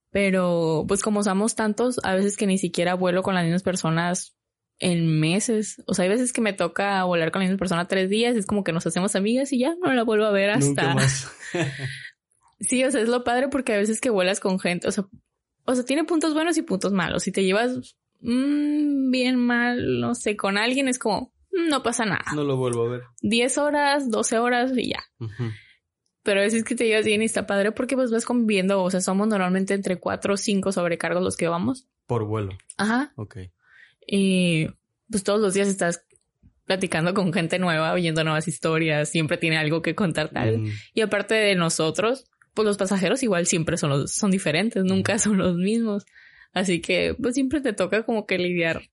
pero 0.09 0.85
pues 0.87 1.01
como 1.01 1.23
somos 1.23 1.55
tantos, 1.55 1.99
a 2.03 2.15
veces 2.15 2.35
que 2.35 2.47
ni 2.47 2.57
siquiera 2.57 2.95
vuelo 2.95 3.21
con 3.21 3.35
las 3.35 3.43
mismas 3.43 3.63
personas 3.63 4.35
en 4.81 5.19
meses. 5.19 5.81
O 5.85 5.93
sea, 5.93 6.03
hay 6.03 6.09
veces 6.09 6.33
que 6.33 6.41
me 6.41 6.53
toca 6.53 7.03
volar 7.05 7.31
con 7.31 7.39
la 7.39 7.45
misma 7.47 7.59
persona 7.59 7.87
tres 7.87 8.09
días, 8.09 8.35
es 8.35 8.45
como 8.45 8.63
que 8.63 8.73
nos 8.73 8.85
hacemos 8.85 9.15
amigas 9.15 9.53
y 9.53 9.59
ya 9.59 9.75
no 9.75 9.93
la 9.93 10.03
vuelvo 10.03 10.25
a 10.25 10.31
ver 10.31 10.49
hasta. 10.49 10.95
sí, 12.59 12.83
o 12.83 12.91
sea, 12.91 13.01
es 13.01 13.07
lo 13.07 13.23
padre 13.23 13.47
porque 13.47 13.73
a 13.73 13.77
veces 13.77 14.01
que 14.01 14.09
vuelas 14.09 14.39
con 14.39 14.59
gente, 14.59 14.87
o 14.87 14.91
sea, 14.91 15.05
o 15.65 15.75
sea, 15.75 15.85
tiene 15.85 16.03
puntos 16.03 16.33
buenos 16.33 16.57
y 16.57 16.63
puntos 16.63 16.91
malos. 16.91 17.23
Si 17.23 17.31
te 17.31 17.43
llevas 17.43 17.95
mm, 18.21 19.11
bien 19.11 19.37
mal, 19.37 20.01
no 20.01 20.15
sé, 20.15 20.35
con 20.35 20.57
alguien 20.57 20.87
es 20.87 20.97
como, 20.97 21.31
mm, 21.51 21.69
no 21.69 21.83
pasa 21.83 22.03
nada. 22.05 22.25
No 22.35 22.43
lo 22.43 22.57
vuelvo 22.57 22.87
a 22.87 22.89
ver. 22.89 23.01
Diez 23.21 23.59
horas, 23.59 24.09
doce 24.09 24.39
horas 24.39 24.71
y 24.75 24.89
ya. 24.89 25.03
Pero 26.23 26.39
a 26.39 26.43
veces 26.43 26.63
que 26.63 26.75
te 26.75 26.87
llevas 26.87 27.05
bien 27.05 27.21
y 27.21 27.25
está 27.25 27.45
padre 27.45 27.71
porque 27.71 27.95
pues 27.95 28.11
vas 28.11 28.25
conviviendo, 28.25 28.81
o 28.81 28.89
sea, 28.89 29.01
somos 29.01 29.27
normalmente 29.27 29.75
entre 29.75 29.99
cuatro 29.99 30.33
o 30.33 30.37
cinco 30.37 30.71
sobrecargos 30.71 31.23
los 31.23 31.37
que 31.37 31.47
vamos. 31.47 31.87
Por 32.07 32.25
vuelo. 32.25 32.57
Ajá. 32.77 33.13
Ok. 33.15 33.37
Y 34.05 34.67
pues 35.09 35.23
todos 35.23 35.39
los 35.39 35.53
días 35.53 35.67
estás 35.67 36.03
platicando 36.65 37.13
con 37.13 37.33
gente 37.33 37.59
nueva, 37.59 37.93
oyendo 37.93 38.23
nuevas 38.23 38.47
historias, 38.47 39.09
siempre 39.09 39.37
tiene 39.37 39.57
algo 39.57 39.81
que 39.81 39.95
contar 39.95 40.29
tal. 40.29 40.59
Mm. 40.59 40.69
Y 40.93 41.01
aparte 41.01 41.35
de 41.35 41.55
nosotros, 41.55 42.25
pues 42.53 42.65
los 42.65 42.77
pasajeros 42.77 43.23
igual 43.23 43.45
siempre 43.45 43.77
son 43.77 43.89
los, 43.89 44.11
son 44.11 44.31
diferentes, 44.31 44.83
nunca 44.83 45.19
son 45.19 45.37
los 45.37 45.55
mismos. 45.55 46.05
Así 46.53 46.81
que 46.81 47.15
pues 47.21 47.35
siempre 47.35 47.61
te 47.61 47.73
toca 47.73 48.03
como 48.03 48.25
que 48.25 48.37
lidiar. 48.37 48.83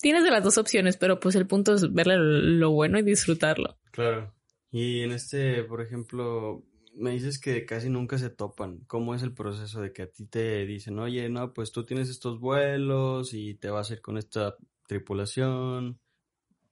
Tienes 0.00 0.22
de 0.22 0.30
las 0.30 0.44
dos 0.44 0.58
opciones, 0.58 0.96
pero 0.96 1.18
pues 1.18 1.34
el 1.34 1.46
punto 1.46 1.74
es 1.74 1.92
verle 1.92 2.16
lo 2.18 2.70
bueno 2.70 2.98
y 2.98 3.02
disfrutarlo. 3.02 3.78
Claro. 3.90 4.32
Y 4.70 5.00
en 5.00 5.12
este, 5.12 5.64
por 5.64 5.80
ejemplo, 5.80 6.62
me 6.98 7.12
dices 7.12 7.38
que 7.38 7.64
casi 7.64 7.88
nunca 7.88 8.18
se 8.18 8.30
topan. 8.30 8.80
¿Cómo 8.86 9.14
es 9.14 9.22
el 9.22 9.32
proceso 9.32 9.80
de 9.80 9.92
que 9.92 10.02
a 10.02 10.10
ti 10.10 10.26
te 10.26 10.66
dicen, 10.66 10.98
oye, 10.98 11.28
no, 11.28 11.54
pues 11.54 11.72
tú 11.72 11.84
tienes 11.84 12.08
estos 12.08 12.40
vuelos 12.40 13.32
y 13.34 13.54
te 13.54 13.70
vas 13.70 13.90
a 13.90 13.94
ir 13.94 14.00
con 14.00 14.18
esta 14.18 14.56
tripulación? 14.86 16.00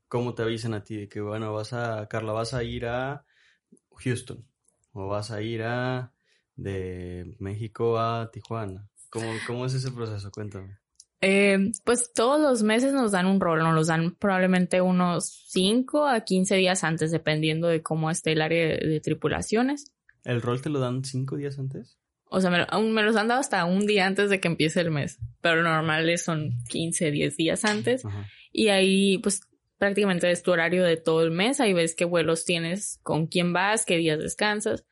¿Cómo 0.09 0.35
te 0.35 0.43
avisan 0.43 0.75
a 0.75 0.85
ti 0.85 0.97
de 0.97 1.09
que, 1.09 1.21
bueno, 1.21 1.53
vas 1.53 1.73
a, 1.73 2.07
Carla, 2.09 2.33
vas 2.33 2.55
a 2.55 2.63
ir 2.65 2.87
a 2.87 3.25
Houston 3.97 4.45
o 4.93 5.07
vas 5.09 5.31
a 5.31 5.43
ir 5.43 5.63
a 5.63 6.13
de 6.57 7.37
México 7.39 7.99
a 7.99 8.31
Tijuana? 8.33 8.89
¿Cómo, 9.11 9.27
cómo 9.47 9.67
es 9.67 9.75
ese 9.75 9.93
proceso? 9.93 10.31
Cuéntame. 10.31 10.79
Eh, 11.21 11.73
pues 11.85 12.13
todos 12.13 12.41
los 12.41 12.63
meses 12.63 12.93
nos 12.93 13.13
dan 13.13 13.27
un 13.27 13.41
rol, 13.41 13.61
nos 13.61 13.87
dan 13.87 14.15
probablemente 14.17 14.81
unos 14.81 15.27
5 15.49 16.07
a 16.07 16.21
15 16.21 16.57
días 16.57 16.85
antes, 16.85 17.11
dependiendo 17.11 17.69
de 17.69 17.83
cómo 17.83 18.11
esté 18.11 18.33
el 18.33 18.43
área 18.43 18.77
de 18.77 19.01
tripulaciones. 19.01 19.93
¿El 20.27 20.43
rol 20.43 20.61
te 20.61 20.71
lo 20.71 20.81
dan 20.81 21.05
cinco 21.05 21.37
días 21.37 21.59
antes? 21.59 21.99
O 22.25 22.41
sea, 22.41 22.51
me, 22.51 22.67
me 22.91 23.03
los 23.05 23.15
han 23.15 23.29
dado 23.29 23.41
hasta 23.41 23.65
un 23.65 23.87
día 23.87 24.07
antes 24.07 24.29
de 24.29 24.41
que 24.41 24.49
empiece 24.49 24.81
el 24.81 24.91
mes. 24.91 25.21
Pero 25.41 25.63
normales 25.63 26.25
son 26.25 26.59
15, 26.69 27.13
10 27.13 27.37
días 27.37 27.65
antes. 27.65 28.03
Y 28.51 28.69
ahí, 28.69 29.19
pues, 29.19 29.43
prácticamente 29.79 30.29
es 30.31 30.43
tu 30.43 30.51
horario 30.51 30.83
de 30.83 30.97
todo 30.97 31.23
el 31.23 31.31
mes. 31.31 31.61
Ahí 31.61 31.73
ves 31.73 31.95
qué 31.95 32.05
vuelos 32.05 32.45
tienes, 32.45 32.99
con 33.05 33.29
quién 33.29 33.53
vas, 33.53 33.85
qué 33.85 33.99
días 33.99 34.19
descansas. 34.19 34.85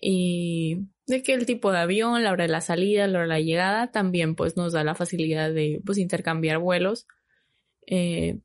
Y 0.00 0.86
de 1.08 1.24
qué 1.24 1.34
el 1.34 1.44
tipo 1.44 1.72
de 1.72 1.78
avión, 1.78 2.22
la 2.22 2.30
hora 2.30 2.44
de 2.44 2.52
la 2.52 2.60
salida, 2.60 3.08
la 3.08 3.18
hora 3.18 3.22
de 3.22 3.28
la 3.28 3.40
llegada, 3.40 3.90
también 3.90 4.36
pues 4.36 4.56
nos 4.56 4.72
da 4.72 4.84
la 4.84 4.94
facilidad 4.94 5.52
de 5.52 5.82
pues 5.84 5.98
intercambiar 5.98 6.58
vuelos. 6.58 7.08
Eh, 7.84 8.38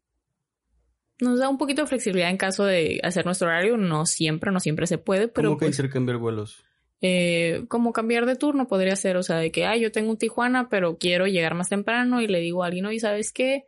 nos 1.23 1.39
da 1.39 1.49
un 1.49 1.57
poquito 1.57 1.81
de 1.81 1.87
flexibilidad 1.87 2.29
en 2.29 2.37
caso 2.37 2.65
de 2.65 2.99
hacer 3.03 3.25
nuestro 3.25 3.47
horario. 3.47 3.77
No 3.77 4.05
siempre, 4.05 4.51
no 4.51 4.59
siempre 4.59 4.87
se 4.87 4.97
puede, 4.97 5.27
pero. 5.27 5.49
¿Cómo 5.49 5.59
que 5.59 5.65
pues, 5.65 5.79
intercambiar 5.79 6.17
vuelos? 6.17 6.63
Eh, 7.05 7.65
como 7.67 7.91
cambiar 7.91 8.25
de 8.25 8.37
turno 8.37 8.65
podría 8.65 8.95
ser, 8.95 9.17
o 9.17 9.23
sea, 9.23 9.35
de 9.35 9.51
que, 9.51 9.65
ah, 9.65 9.75
yo 9.75 9.91
tengo 9.91 10.09
un 10.09 10.17
Tijuana, 10.17 10.69
pero 10.69 10.97
quiero 10.97 11.27
llegar 11.27 11.53
más 11.53 11.67
temprano 11.67 12.21
y 12.21 12.27
le 12.27 12.39
digo 12.39 12.63
a 12.63 12.67
alguien, 12.67 12.85
oye, 12.85 12.99
¿sabes 13.01 13.33
qué? 13.33 13.65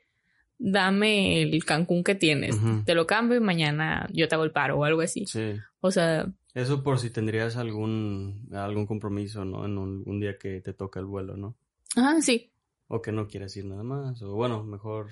Dame 0.57 1.41
el 1.41 1.65
Cancún 1.65 2.01
que 2.01 2.15
tienes, 2.15 2.55
te 2.85 2.95
lo 2.95 3.05
cambio 3.05 3.37
y 3.37 3.41
mañana 3.41 4.07
yo 4.13 4.29
te 4.29 4.35
hago 4.35 4.45
el 4.45 4.51
paro 4.51 4.79
o 4.79 4.85
algo 4.85 5.01
así. 5.01 5.25
Sí. 5.25 5.53
O 5.81 5.91
sea. 5.91 6.31
Eso 6.53 6.81
por 6.81 6.97
si 6.97 7.09
tendrías 7.09 7.57
algún, 7.57 8.47
algún 8.53 8.85
compromiso, 8.85 9.43
¿no? 9.43 9.65
En 9.65 9.77
un, 9.77 10.19
día 10.21 10.37
que 10.37 10.61
te 10.61 10.71
toca 10.71 11.01
el 11.01 11.05
vuelo, 11.05 11.35
¿no? 11.35 11.57
Ah, 11.97 12.15
sí. 12.21 12.51
O 12.87 13.01
que 13.01 13.11
no 13.11 13.27
quieras 13.27 13.57
ir 13.57 13.65
nada 13.65 13.83
más, 13.83 14.21
o 14.21 14.33
bueno, 14.33 14.63
mejor 14.63 15.07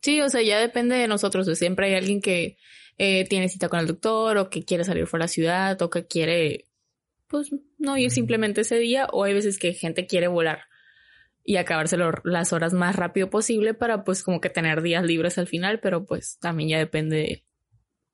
Sí, 0.00 0.20
o 0.20 0.28
sea, 0.28 0.42
ya 0.42 0.58
depende 0.60 0.96
de 0.96 1.08
nosotros. 1.08 1.46
siempre 1.58 1.88
hay 1.88 1.94
alguien 1.94 2.20
que 2.20 2.56
eh, 2.98 3.26
tiene 3.28 3.48
cita 3.48 3.68
con 3.68 3.80
el 3.80 3.86
doctor 3.86 4.38
o 4.38 4.50
que 4.50 4.64
quiere 4.64 4.84
salir 4.84 5.06
fuera 5.06 5.24
de 5.24 5.24
la 5.24 5.28
ciudad 5.28 5.82
o 5.82 5.90
que 5.90 6.06
quiere, 6.06 6.66
pues, 7.28 7.50
no 7.78 7.96
ir 7.96 8.10
simplemente 8.10 8.62
ese 8.62 8.78
día. 8.78 9.06
O 9.12 9.24
hay 9.24 9.34
veces 9.34 9.58
que 9.58 9.72
gente 9.74 10.06
quiere 10.06 10.28
volar 10.28 10.64
y 11.44 11.56
acabarse 11.56 11.96
las 12.24 12.52
horas 12.52 12.72
más 12.72 12.96
rápido 12.96 13.30
posible 13.30 13.74
para, 13.74 14.04
pues, 14.04 14.22
como 14.22 14.40
que 14.40 14.50
tener 14.50 14.82
días 14.82 15.04
libres 15.04 15.38
al 15.38 15.46
final. 15.46 15.80
Pero, 15.80 16.04
pues, 16.04 16.38
también 16.38 16.70
ya 16.70 16.78
depende 16.78 17.16
de, 17.16 17.44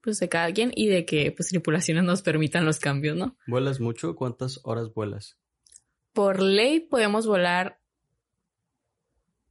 pues, 0.00 0.18
de 0.18 0.28
cada 0.28 0.52
quien 0.52 0.72
y 0.74 0.88
de 0.88 1.04
que, 1.04 1.32
pues, 1.32 1.48
tripulaciones 1.48 2.04
nos 2.04 2.22
permitan 2.22 2.64
los 2.64 2.78
cambios, 2.78 3.16
¿no? 3.16 3.36
¿Vuelas 3.46 3.80
mucho? 3.80 4.16
¿Cuántas 4.16 4.60
horas 4.64 4.92
vuelas? 4.92 5.36
Por 6.12 6.42
ley 6.42 6.80
podemos 6.80 7.26
volar 7.26 7.78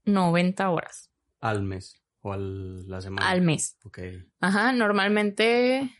90 0.06 0.70
horas. 0.70 1.10
Al 1.40 1.64
mes. 1.64 2.01
¿O 2.22 2.34
al, 2.34 2.88
la 2.88 3.02
semana? 3.02 3.30
Al 3.30 3.42
mes. 3.42 3.78
Ok. 3.84 4.00
Ajá, 4.40 4.74
normalmente 4.74 5.92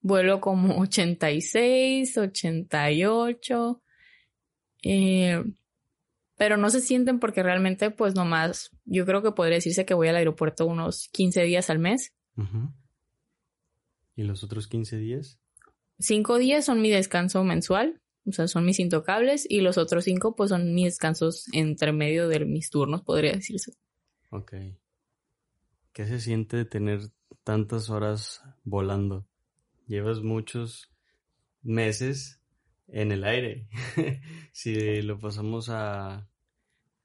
vuelo 0.00 0.40
como 0.40 0.80
86, 0.80 2.16
88. 2.16 3.82
Eh, 4.82 5.44
pero 6.36 6.56
no 6.56 6.70
se 6.70 6.80
sienten 6.80 7.18
porque 7.18 7.42
realmente, 7.42 7.90
pues 7.90 8.14
nomás, 8.14 8.70
yo 8.84 9.04
creo 9.04 9.22
que 9.22 9.32
podría 9.32 9.56
decirse 9.56 9.84
que 9.84 9.94
voy 9.94 10.08
al 10.08 10.16
aeropuerto 10.16 10.66
unos 10.66 11.08
15 11.12 11.42
días 11.42 11.68
al 11.68 11.80
mes. 11.80 12.14
¿Y 14.14 14.22
los 14.22 14.44
otros 14.44 14.68
15 14.68 14.98
días? 14.98 15.40
Cinco 15.98 16.38
días 16.38 16.64
son 16.64 16.80
mi 16.80 16.90
descanso 16.90 17.42
mensual, 17.42 18.00
O 18.24 18.30
sea, 18.30 18.46
son 18.46 18.64
mis 18.64 18.78
intocables 18.78 19.46
y 19.48 19.62
los 19.62 19.78
otros 19.78 20.04
cinco 20.04 20.36
pues 20.36 20.50
son 20.50 20.74
mis 20.74 20.84
descansos 20.84 21.46
entre 21.52 21.92
medio 21.92 22.28
de 22.28 22.44
mis 22.44 22.70
turnos, 22.70 23.02
podría 23.02 23.32
decirse. 23.32 23.72
Ok. 24.30 24.54
¿Qué 25.98 26.06
se 26.06 26.20
siente 26.20 26.64
tener 26.64 27.00
tantas 27.42 27.90
horas 27.90 28.40
volando? 28.62 29.26
Llevas 29.88 30.20
muchos 30.20 30.92
meses 31.60 32.40
en 32.86 33.10
el 33.10 33.24
aire. 33.24 33.66
si 34.52 35.02
lo 35.02 35.18
pasamos 35.18 35.70
a, 35.70 36.28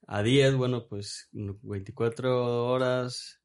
a 0.05 0.21
10, 0.21 0.57
bueno, 0.57 0.85
pues 0.85 1.27
24 1.31 2.67
horas, 2.67 3.41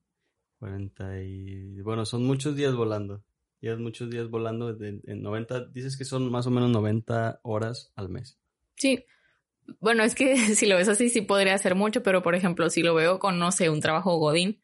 40 0.59 1.23
y... 1.23 1.81
Bueno, 1.81 2.05
son 2.05 2.27
muchos 2.27 2.55
días 2.55 2.75
volando. 2.75 3.25
Llevas 3.63 3.81
muchos 3.81 4.11
días 4.11 4.29
volando 4.29 4.77
en 4.79 5.23
90, 5.23 5.69
dices 5.69 5.97
que 5.97 6.05
son 6.05 6.31
más 6.31 6.47
o 6.47 6.51
menos 6.51 6.69
90 6.69 7.41
horas 7.43 7.91
al 7.97 8.11
mes. 8.11 8.39
Sí. 8.77 9.07
Bueno, 9.81 10.03
es 10.03 10.15
que 10.15 10.37
si 10.55 10.67
lo 10.67 10.77
ves 10.77 10.89
así 10.89 11.09
sí 11.09 11.23
podría 11.23 11.57
ser 11.57 11.75
mucho, 11.75 12.03
pero 12.03 12.23
por 12.23 12.35
ejemplo, 12.35 12.69
si 12.69 12.83
lo 12.83 12.95
veo 12.95 13.19
con, 13.19 13.39
no 13.39 13.51
sé, 13.51 13.71
un 13.71 13.81
trabajo 13.81 14.19
godín, 14.19 14.61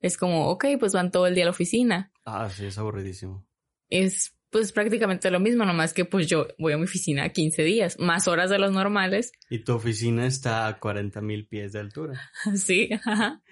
es 0.00 0.16
como, 0.16 0.48
ok, 0.48 0.66
pues 0.78 0.92
van 0.92 1.10
todo 1.10 1.26
el 1.26 1.34
día 1.34 1.44
a 1.44 1.46
la 1.46 1.50
oficina. 1.50 2.12
Ah, 2.24 2.48
sí, 2.50 2.66
es 2.66 2.78
aburridísimo. 2.78 3.46
Es 3.88 4.36
pues 4.50 4.72
prácticamente 4.72 5.30
lo 5.30 5.40
mismo, 5.40 5.64
nomás 5.64 5.92
que 5.92 6.04
pues 6.04 6.26
yo 6.26 6.48
voy 6.58 6.72
a 6.72 6.78
mi 6.78 6.84
oficina 6.84 7.28
15 7.28 7.62
días, 7.62 7.98
más 7.98 8.26
horas 8.28 8.48
de 8.48 8.58
los 8.58 8.72
normales. 8.72 9.32
Y 9.50 9.58
tu 9.64 9.74
oficina 9.74 10.26
está 10.26 10.66
a 10.66 10.78
40 10.78 11.20
mil 11.20 11.46
pies 11.46 11.72
de 11.72 11.80
altura. 11.80 12.30
sí, 12.54 12.88
ajá. 13.04 13.42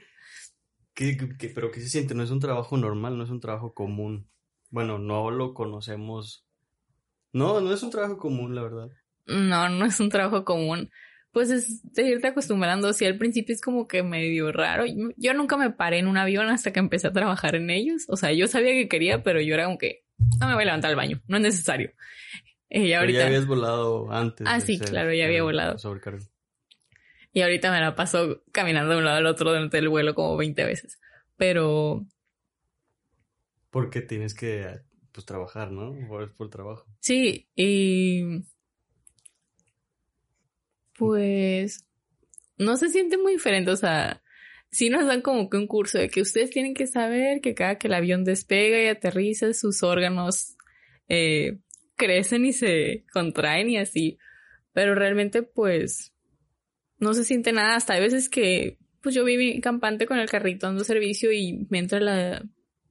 ¿Qué, 0.94 1.16
qué, 1.38 1.48
pero 1.48 1.70
qué 1.70 1.80
se 1.80 1.88
siente? 1.88 2.14
No 2.14 2.22
es 2.22 2.30
un 2.30 2.40
trabajo 2.40 2.76
normal, 2.76 3.18
no 3.18 3.24
es 3.24 3.30
un 3.30 3.40
trabajo 3.40 3.74
común. 3.74 4.30
Bueno, 4.70 4.98
no 4.98 5.30
lo 5.30 5.52
conocemos. 5.52 6.46
No, 7.32 7.60
no 7.60 7.72
es 7.72 7.82
un 7.82 7.90
trabajo 7.90 8.16
común, 8.16 8.54
la 8.54 8.62
verdad. 8.62 8.90
No, 9.26 9.68
no 9.68 9.84
es 9.84 9.98
un 9.98 10.08
trabajo 10.08 10.44
común. 10.44 10.90
Pues 11.34 11.50
es 11.50 11.82
de 11.92 12.04
irte 12.04 12.28
acostumbrando. 12.28 12.92
Sí, 12.92 13.04
al 13.04 13.18
principio 13.18 13.52
es 13.52 13.60
como 13.60 13.88
que 13.88 14.04
medio 14.04 14.52
raro. 14.52 14.84
Yo 15.16 15.34
nunca 15.34 15.56
me 15.56 15.70
paré 15.70 15.98
en 15.98 16.06
un 16.06 16.16
avión 16.16 16.46
hasta 16.46 16.72
que 16.72 16.78
empecé 16.78 17.08
a 17.08 17.12
trabajar 17.12 17.56
en 17.56 17.70
ellos. 17.70 18.04
O 18.08 18.16
sea, 18.16 18.32
yo 18.32 18.46
sabía 18.46 18.70
que 18.70 18.88
quería, 18.88 19.24
pero 19.24 19.40
yo 19.40 19.54
era 19.54 19.64
como 19.64 19.76
que 19.76 20.04
no 20.40 20.46
me 20.46 20.54
voy 20.54 20.62
a 20.62 20.66
levantar 20.66 20.90
al 20.90 20.96
baño, 20.96 21.20
no 21.26 21.36
es 21.38 21.42
necesario. 21.42 21.90
Y 22.70 22.92
ahorita... 22.92 23.18
ya 23.18 23.26
habías 23.26 23.46
volado 23.46 24.12
antes. 24.12 24.46
Ah, 24.48 24.60
sí, 24.60 24.78
claro, 24.78 25.12
ya 25.12 25.24
había 25.24 25.42
volado. 25.42 25.76
Sobrecargo. 25.76 26.24
Y 27.32 27.42
ahorita 27.42 27.72
me 27.72 27.80
la 27.80 27.96
paso 27.96 28.44
caminando 28.52 28.92
de 28.92 28.98
un 28.98 29.04
lado 29.04 29.16
al 29.16 29.26
otro 29.26 29.50
durante 29.50 29.78
el 29.78 29.88
vuelo 29.88 30.14
como 30.14 30.36
20 30.36 30.64
veces. 30.64 31.00
Pero... 31.36 32.06
Porque 33.70 34.02
tienes 34.02 34.34
que, 34.34 34.82
pues, 35.10 35.26
trabajar, 35.26 35.72
¿no? 35.72 35.96
Por, 36.06 36.32
por 36.32 36.48
trabajo. 36.48 36.86
Sí, 37.00 37.50
y... 37.56 38.44
Pues... 40.96 41.86
No 42.56 42.76
se 42.76 42.88
siente 42.88 43.18
muy 43.18 43.32
diferente, 43.32 43.70
o 43.70 43.76
sea 43.76 44.22
sí 44.74 44.90
nos 44.90 45.06
dan 45.06 45.22
como 45.22 45.48
que 45.48 45.56
un 45.56 45.68
curso 45.68 45.98
de 45.98 46.08
que 46.08 46.20
ustedes 46.20 46.50
tienen 46.50 46.74
que 46.74 46.88
saber 46.88 47.40
que 47.40 47.54
cada 47.54 47.78
que 47.78 47.86
el 47.86 47.94
avión 47.94 48.24
despega 48.24 48.82
y 48.82 48.88
aterriza, 48.88 49.54
sus 49.54 49.84
órganos 49.84 50.56
eh, 51.08 51.58
crecen 51.94 52.44
y 52.44 52.52
se 52.52 53.04
contraen 53.12 53.70
y 53.70 53.78
así. 53.78 54.18
Pero 54.72 54.96
realmente, 54.96 55.44
pues, 55.44 56.12
no 56.98 57.14
se 57.14 57.22
siente 57.22 57.52
nada. 57.52 57.76
Hasta 57.76 57.94
hay 57.94 58.00
veces 58.00 58.28
que, 58.28 58.78
pues 59.00 59.14
yo 59.14 59.24
vi 59.24 59.60
campante 59.60 60.06
con 60.06 60.18
el 60.18 60.28
carrito 60.28 60.66
dando 60.66 60.82
servicio 60.82 61.30
y 61.30 61.68
me 61.70 61.78
entra 61.78 62.00
la, 62.00 62.44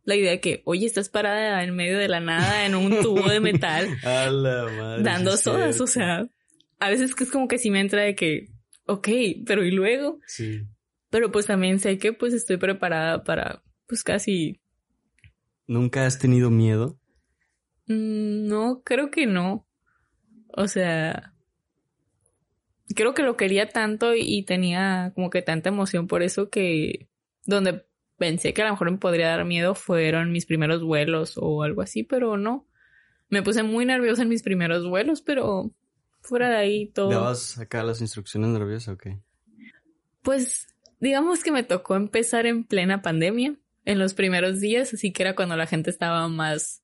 la 0.05 0.15
idea 0.15 0.31
de 0.31 0.39
que, 0.39 0.61
oye, 0.63 0.85
estás 0.85 1.09
parada 1.09 1.65
en 1.65 1.75
medio 1.75 1.97
de 1.97 2.07
la 2.07 2.21
nada 2.21 2.65
en 2.65 2.75
un 2.75 3.01
tubo 3.01 3.27
de 3.27 3.41
metal. 3.41 3.89
a 4.05 4.29
la 4.29 4.63
madre, 4.71 5.03
dando 5.03 5.35
sodas, 5.35 5.81
o 5.81 5.87
sea, 5.87 6.29
a 6.79 6.89
veces 6.89 7.15
que 7.15 7.23
es 7.23 7.31
como 7.31 7.47
que 7.47 7.57
sí 7.57 7.69
me 7.71 7.79
entra 7.79 8.01
de 8.01 8.15
que, 8.15 8.49
ok, 8.85 9.07
pero 9.45 9.63
¿y 9.63 9.71
luego? 9.71 10.19
Sí. 10.27 10.67
Pero 11.09 11.31
pues 11.31 11.45
también 11.45 11.79
sé 11.79 11.97
que 11.97 12.13
pues 12.13 12.33
estoy 12.33 12.57
preparada 12.57 13.23
para 13.23 13.63
pues 13.87 14.03
casi... 14.03 14.59
¿Nunca 15.67 16.05
has 16.05 16.19
tenido 16.19 16.49
miedo? 16.49 16.99
Mm, 17.87 18.47
no, 18.47 18.81
creo 18.83 19.11
que 19.11 19.25
no. 19.25 19.67
O 20.55 20.67
sea, 20.67 21.33
creo 22.95 23.13
que 23.13 23.23
lo 23.23 23.37
quería 23.37 23.69
tanto 23.69 24.13
y 24.15 24.43
tenía 24.43 25.11
como 25.15 25.29
que 25.29 25.41
tanta 25.41 25.69
emoción 25.69 26.07
por 26.07 26.21
eso 26.21 26.49
que 26.49 27.09
donde 27.45 27.85
pensé 28.17 28.53
que 28.53 28.61
a 28.61 28.65
lo 28.65 28.71
mejor 28.71 28.91
me 28.91 28.97
podría 28.97 29.29
dar 29.29 29.45
miedo 29.45 29.75
fueron 29.75 30.31
mis 30.31 30.45
primeros 30.45 30.83
vuelos 30.83 31.33
o 31.37 31.63
algo 31.63 31.81
así, 31.81 32.03
pero 32.03 32.37
no. 32.37 32.67
Me 33.29 33.41
puse 33.41 33.63
muy 33.63 33.85
nerviosa 33.85 34.21
en 34.21 34.29
mis 34.29 34.43
primeros 34.43 34.87
vuelos, 34.87 35.21
pero 35.21 35.71
fuera 36.23 36.49
de 36.49 36.55
ahí 36.55 36.87
todo. 36.87 37.09
¿Dabas 37.09 37.59
acá 37.59 37.83
las 37.83 38.01
instrucciones 38.01 38.49
nerviosas 38.49 38.95
o 38.95 38.97
qué? 38.97 39.19
Pues 40.21 40.67
digamos 40.99 41.43
que 41.43 41.51
me 41.51 41.63
tocó 41.63 41.95
empezar 41.95 42.45
en 42.45 42.63
plena 42.63 43.01
pandemia, 43.01 43.55
en 43.85 43.99
los 43.99 44.13
primeros 44.13 44.59
días, 44.59 44.93
así 44.93 45.11
que 45.11 45.23
era 45.23 45.35
cuando 45.35 45.55
la 45.57 45.67
gente 45.67 45.89
estaba 45.89 46.27
más 46.29 46.83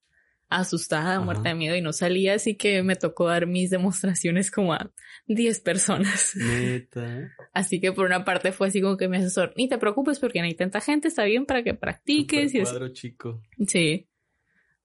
asustada, 0.50 1.20
muerta 1.20 1.50
de 1.50 1.56
miedo 1.56 1.76
y 1.76 1.82
no 1.82 1.94
salía, 1.94 2.34
así 2.34 2.56
que 2.56 2.82
me 2.82 2.96
tocó 2.96 3.28
dar 3.28 3.46
mis 3.46 3.70
demostraciones 3.70 4.50
como 4.50 4.74
a 4.74 4.92
10 5.28 5.60
personas. 5.62 6.34
Neta. 6.36 7.32
Así 7.54 7.80
que 7.80 7.92
por 7.92 8.06
una 8.06 8.26
parte 8.26 8.52
fue 8.52 8.68
así 8.68 8.82
como 8.82 8.98
que 8.98 9.08
mi 9.08 9.18
asesor, 9.18 9.54
ni 9.56 9.70
te 9.70 9.78
preocupes 9.78 10.20
porque 10.20 10.40
no 10.40 10.46
hay 10.46 10.56
tanta 10.56 10.82
gente, 10.82 11.08
está 11.08 11.24
bien 11.24 11.46
para 11.46 11.64
que 11.64 11.76
practiques. 11.76 12.54
y 12.56 12.62
cuadro 12.62 12.90
chico. 12.90 13.42
Sí. 13.68 14.08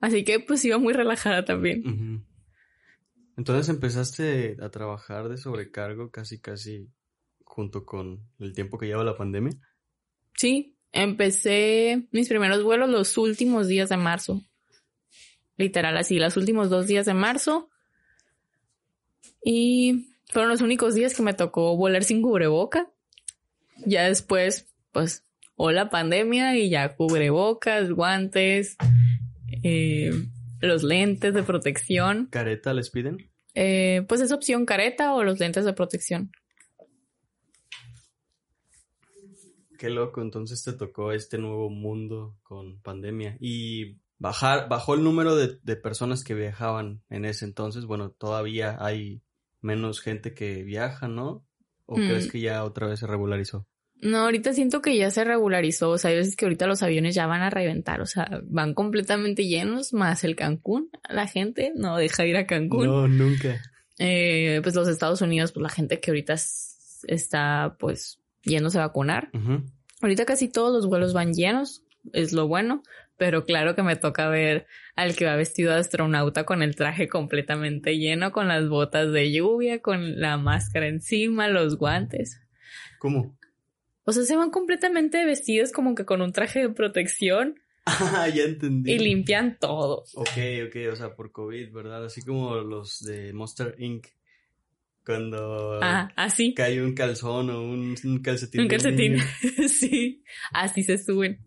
Así 0.01 0.23
que 0.23 0.39
pues 0.39 0.63
iba 0.67 0.77
muy 0.77 0.93
relajada 0.93 1.45
también. 1.47 2.27
Entonces 3.37 3.69
empezaste 3.69 4.57
a 4.61 4.71
trabajar 4.71 5.29
de 5.29 5.37
sobrecargo 5.37 6.11
casi 6.11 6.41
casi 6.41 6.89
junto 7.55 7.85
con 7.85 8.21
el 8.39 8.53
tiempo 8.53 8.79
que 8.79 8.87
lleva 8.87 9.05
la 9.05 9.17
pandemia? 9.17 9.53
Sí, 10.35 10.77
empecé 10.93 12.09
mis 12.11 12.29
primeros 12.29 12.63
vuelos 12.65 12.89
los 12.91 13.17
últimos 13.17 13.69
días 13.69 13.89
de 13.89 13.97
marzo. 13.97 14.43
Literal, 15.57 15.97
así, 15.97 16.19
los 16.19 16.37
últimos 16.37 16.69
dos 16.69 16.87
días 16.89 17.07
de 17.07 17.15
marzo. 17.15 17.71
Y 19.45 20.17
fueron 20.27 20.51
los 20.51 20.63
únicos 20.63 20.95
días 20.95 21.15
que 21.15 21.23
me 21.23 21.35
tocó 21.35 21.77
volar 21.77 22.03
sin 22.03 22.23
cubreboca. 22.23 22.91
Ya 23.87 24.05
después, 24.05 24.67
pues, 24.91 25.25
o 25.55 25.71
la 25.71 25.91
pandemia 25.91 26.57
y 26.57 26.71
ya 26.71 26.97
cubrebocas, 26.97 27.91
guantes, 27.91 28.77
eh, 29.63 30.11
los 30.65 30.83
lentes 30.83 31.35
de 31.35 31.43
protección. 31.43 32.27
¿Careta 32.27 32.73
les 32.75 32.91
piden? 32.91 33.31
Eh, 33.55 34.05
pues 34.09 34.21
es 34.21 34.33
opción 34.33 34.67
careta 34.67 35.15
o 35.15 35.23
los 35.23 35.39
lentes 35.39 35.65
de 35.65 35.73
protección. 35.73 36.33
Qué 39.79 39.91
loco, 39.91 40.23
entonces 40.23 40.63
te 40.63 40.73
tocó 40.73 41.13
este 41.13 41.39
nuevo 41.39 41.69
mundo 41.69 42.37
con 42.43 42.81
pandemia 42.81 43.37
y 43.41 43.99
bajar, 44.19 44.69
bajó 44.69 44.95
el 44.95 45.05
número 45.05 45.37
de, 45.37 45.77
personas 45.77 46.25
que 46.25 46.35
viajaban 46.35 47.03
en 47.11 47.25
ese 47.25 47.45
entonces. 47.45 47.85
Bueno, 47.85 48.11
todavía 48.11 48.77
hay 48.81 49.23
menos 49.61 50.01
gente 50.01 50.35
que 50.35 50.63
viaja, 50.63 51.09
¿no? 51.09 51.45
¿O 51.87 51.99
mm. 51.99 52.07
crees 52.07 52.31
que 52.31 52.41
ya 52.41 52.65
otra 52.65 52.87
vez 52.87 53.01
se 53.01 53.07
regularizó? 53.07 53.67
No, 54.01 54.19
ahorita 54.19 54.53
siento 54.53 54.83
que 54.83 54.97
ya 54.97 55.11
se 55.11 55.25
regularizó. 55.25 55.91
O 55.91 55.99
sea, 55.99 56.11
hay 56.11 56.17
veces 56.17 56.37
que 56.37 56.45
ahorita 56.45 56.67
los 56.67 56.83
aviones 56.83 57.15
ya 57.15 57.27
van 57.27 57.43
a 57.43 57.51
reventar. 57.51 58.01
O 58.01 58.07
sea, 58.07 58.43
van 58.45 58.75
completamente 58.75 59.47
llenos, 59.47 59.93
más 59.93 60.25
el 60.25 60.37
Cancún. 60.37 60.91
La 61.09 61.27
gente 61.27 61.73
no 61.75 61.97
deja 61.97 62.27
ir 62.27 62.37
a 62.37 62.47
Cancún. 62.47 62.87
No, 62.87 63.09
nunca. 63.09 63.61
Eh, 63.99 64.61
pues 64.63 64.75
los 64.75 64.89
Estados 64.89 65.23
Unidos, 65.23 65.53
pues 65.53 65.63
la 65.63 65.69
gente 65.69 66.01
que 66.01 66.11
ahorita 66.11 66.35
está, 67.07 67.77
pues, 67.79 68.21
yéndose 68.43 68.79
a 68.79 68.87
vacunar. 68.87 69.31
Ahorita 70.03 70.25
casi 70.25 70.49
todos 70.49 70.73
los 70.73 70.87
vuelos 70.87 71.15
van 71.15 71.33
llenos, 71.33 71.83
es 72.13 72.33
lo 72.33 72.47
bueno, 72.47 72.83
pero 73.17 73.45
claro 73.45 73.75
que 73.75 73.83
me 73.83 73.97
toca 73.97 74.29
ver 74.29 74.67
al 74.97 75.15
que 75.17 75.25
va 75.25 75.37
vestido 75.37 75.73
de 75.73 75.79
astronauta 75.79 76.45
con 76.45 76.63
el 76.63 76.77
traje 76.77 77.09
completamente 77.09 77.97
lleno, 77.97 78.33
con 78.33 78.49
las 78.49 78.69
botas 78.69 79.13
de 79.13 79.33
lluvia, 79.33 79.81
con 79.81 80.21
la 80.21 80.37
máscara 80.37 80.89
encima, 80.89 81.49
los 81.49 81.79
guantes. 81.79 82.41
¿Cómo? 82.99 83.39
O 84.05 84.13
sea, 84.13 84.23
se 84.25 84.37
van 84.37 84.51
completamente 84.51 85.25
vestidos 85.25 85.73
como 85.73 85.95
que 85.95 86.05
con 86.05 86.21
un 86.21 86.33
traje 86.33 86.61
de 86.61 86.71
protección. 86.71 87.61
Ah, 87.87 88.29
ya 88.35 88.45
entendí. 88.45 88.93
Y 88.93 88.99
limpian 88.99 89.59
todo. 89.59 90.05
Ok, 90.15 90.39
ok, 90.67 90.77
o 90.93 90.97
sea, 90.97 91.15
por 91.15 91.33
COVID, 91.33 91.73
¿verdad? 91.73 92.05
Así 92.05 92.23
como 92.23 92.57
los 92.57 93.01
de 93.01 93.33
Monster 93.33 93.75
Inc 93.79 94.07
cuando 95.05 95.79
ah, 95.83 96.11
así. 96.17 96.55
cae 96.55 96.83
un 96.83 96.95
calzón 96.95 97.51
o 97.51 97.63
un, 97.63 97.95
calcetín. 98.23 98.63
Un 98.63 98.69
calcetín, 98.69 99.19
sí, 99.69 100.23
así 100.53 100.83
se 100.83 100.97
suben. 100.99 101.45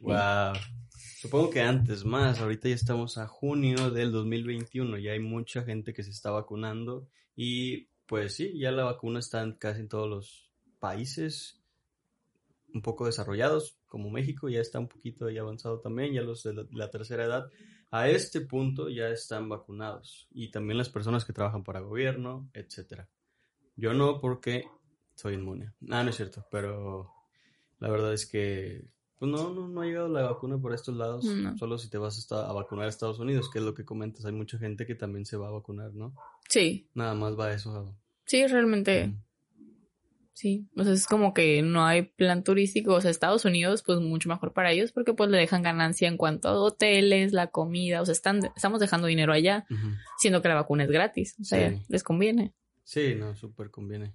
Wow. 0.00 0.54
Supongo 1.20 1.50
que 1.50 1.60
antes 1.60 2.04
más, 2.04 2.40
ahorita 2.40 2.68
ya 2.68 2.74
estamos 2.74 3.18
a 3.18 3.26
junio 3.26 3.90
del 3.90 4.12
2021, 4.12 4.98
ya 4.98 5.12
hay 5.12 5.20
mucha 5.20 5.62
gente 5.62 5.92
que 5.92 6.02
se 6.02 6.10
está 6.10 6.30
vacunando 6.30 7.08
y 7.36 7.88
pues 8.06 8.34
sí, 8.34 8.58
ya 8.58 8.72
la 8.72 8.84
vacuna 8.84 9.20
está 9.20 9.42
en 9.42 9.52
casi 9.52 9.80
en 9.80 9.88
todos 9.88 10.08
los 10.08 10.50
países 10.78 11.61
un 12.74 12.82
poco 12.82 13.06
desarrollados, 13.06 13.76
como 13.86 14.10
México 14.10 14.48
ya 14.48 14.60
está 14.60 14.78
un 14.78 14.88
poquito 14.88 15.26
ahí 15.26 15.38
avanzado 15.38 15.80
también, 15.80 16.12
ya 16.12 16.22
los 16.22 16.42
de 16.42 16.66
la, 16.72 16.90
tercera 16.90 17.24
edad, 17.24 17.50
a 17.90 18.08
este 18.08 18.40
punto 18.40 18.88
ya 18.88 19.08
están 19.08 19.48
vacunados. 19.48 20.28
Y 20.32 20.50
también 20.50 20.78
las 20.78 20.88
personas 20.88 21.24
que 21.24 21.32
trabajan 21.32 21.64
para 21.64 21.80
gobierno, 21.80 22.48
etcétera. 22.54 23.08
Yo 23.76 23.92
no 23.94 24.20
porque 24.20 24.64
soy 25.14 25.34
inmune. 25.34 25.72
Ah, 25.90 26.02
no 26.02 26.10
es 26.10 26.16
cierto, 26.16 26.46
pero 26.50 27.10
la 27.78 27.90
verdad 27.90 28.12
es 28.12 28.26
que 28.26 28.84
pues 29.18 29.30
no, 29.30 29.54
no, 29.54 29.68
no 29.68 29.82
ha 29.82 29.86
llegado 29.86 30.08
la 30.08 30.22
vacuna 30.22 30.58
por 30.58 30.74
estos 30.74 30.96
lados. 30.96 31.24
Solo 31.56 31.78
si 31.78 31.88
te 31.88 31.96
vas 31.96 32.26
a, 32.32 32.50
a, 32.50 32.52
vacunar 32.52 32.86
a 32.86 32.88
Estados 32.88 33.20
Unidos, 33.20 33.48
que 33.48 33.60
es 33.60 33.64
lo 33.64 33.72
que 33.72 33.84
comentas. 33.84 34.24
Hay 34.24 34.32
mucha 34.32 34.58
gente 34.58 34.84
que 34.84 34.96
también 34.96 35.24
se 35.24 35.36
va 35.36 35.46
a 35.46 35.52
vacunar, 35.52 35.94
¿no? 35.94 36.12
Sí. 36.48 36.88
Nada 36.94 37.14
más 37.14 37.38
va 37.38 37.52
eso. 37.52 37.94
Sí, 38.24 38.44
realmente. 38.48 39.14
Sí, 40.34 40.66
o 40.76 40.84
sea, 40.84 40.94
es 40.94 41.06
como 41.06 41.34
que 41.34 41.60
no 41.60 41.84
hay 41.84 42.02
plan 42.02 42.42
turístico, 42.42 42.94
o 42.94 43.00
sea, 43.00 43.10
Estados 43.10 43.44
Unidos, 43.44 43.82
pues 43.84 44.00
mucho 44.00 44.30
mejor 44.30 44.54
para 44.54 44.72
ellos 44.72 44.90
porque 44.90 45.12
pues 45.12 45.28
le 45.28 45.36
dejan 45.36 45.62
ganancia 45.62 46.08
en 46.08 46.16
cuanto 46.16 46.48
a 46.48 46.58
hoteles, 46.58 47.32
la 47.32 47.48
comida, 47.48 48.00
o 48.00 48.06
sea, 48.06 48.12
están, 48.12 48.50
estamos 48.56 48.80
dejando 48.80 49.06
dinero 49.06 49.32
allá, 49.32 49.66
siendo 50.18 50.40
que 50.40 50.48
la 50.48 50.54
vacuna 50.54 50.84
es 50.84 50.90
gratis, 50.90 51.36
o 51.40 51.44
sea, 51.44 51.78
les 51.88 52.02
conviene. 52.02 52.54
Sí, 52.82 53.14
no, 53.14 53.36
súper 53.36 53.70
conviene. 53.70 54.14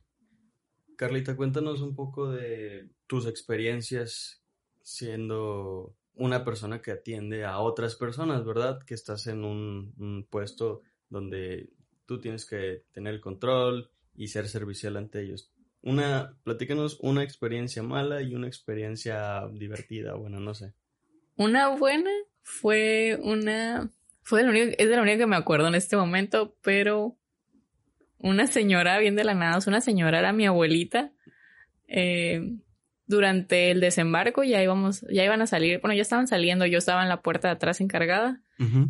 Carlita, 0.95 1.35
cuéntanos 1.35 1.81
un 1.81 1.95
poco 1.95 2.31
de 2.31 2.89
tus 3.05 3.27
experiencias 3.27 4.41
siendo 4.81 5.95
una 6.15 6.43
persona 6.43 6.81
que 6.81 6.91
atiende 6.91 7.45
a 7.45 7.59
otras 7.59 7.95
personas, 7.95 8.43
¿verdad? 8.43 8.79
Que 8.83 8.95
estás 8.95 9.27
en 9.27 9.43
un, 9.43 9.93
un 9.97 10.25
puesto 10.27 10.81
donde 11.09 11.69
tú 12.07 12.19
tienes 12.19 12.45
que 12.45 12.85
tener 12.91 13.13
el 13.13 13.21
control 13.21 13.91
y 14.15 14.29
ser 14.29 14.47
servicial 14.47 14.97
ante 14.97 15.21
ellos 15.21 15.51
una, 15.87 16.35
platícanos 16.43 16.99
una 17.01 17.23
experiencia 17.23 17.81
mala 17.81 18.21
y 18.21 18.35
una 18.35 18.47
experiencia 18.47 19.47
divertida, 19.53 20.15
bueno, 20.15 20.39
no 20.39 20.53
sé. 20.53 20.73
Una 21.37 21.69
buena 21.69 22.11
fue 22.43 23.17
una, 23.23 23.89
fue 24.21 24.43
de 24.43 24.49
único, 24.49 24.75
es 24.77 24.89
de 24.89 24.95
la 24.95 25.01
única 25.01 25.19
que 25.19 25.27
me 25.27 25.37
acuerdo 25.37 25.69
en 25.69 25.75
este 25.75 25.95
momento, 25.95 26.57
pero 26.61 27.17
una 28.17 28.47
señora 28.47 28.99
bien 28.99 29.15
de 29.15 29.23
la 29.23 29.33
nada, 29.33 29.59
una 29.65 29.79
señora 29.79 30.19
era 30.19 30.33
mi 30.33 30.45
abuelita, 30.45 31.13
eh, 31.87 32.41
durante 33.05 33.71
el 33.71 33.79
desembarco 33.79 34.43
ya 34.43 34.61
íbamos, 34.61 35.05
ya 35.09 35.23
iban 35.23 35.41
a 35.41 35.47
salir, 35.47 35.79
bueno, 35.79 35.95
ya 35.95 36.01
estaban 36.01 36.27
saliendo, 36.27 36.65
yo 36.65 36.79
estaba 36.79 37.01
en 37.03 37.09
la 37.09 37.21
puerta 37.21 37.47
de 37.47 37.53
atrás 37.53 37.79
encargada, 37.79 38.41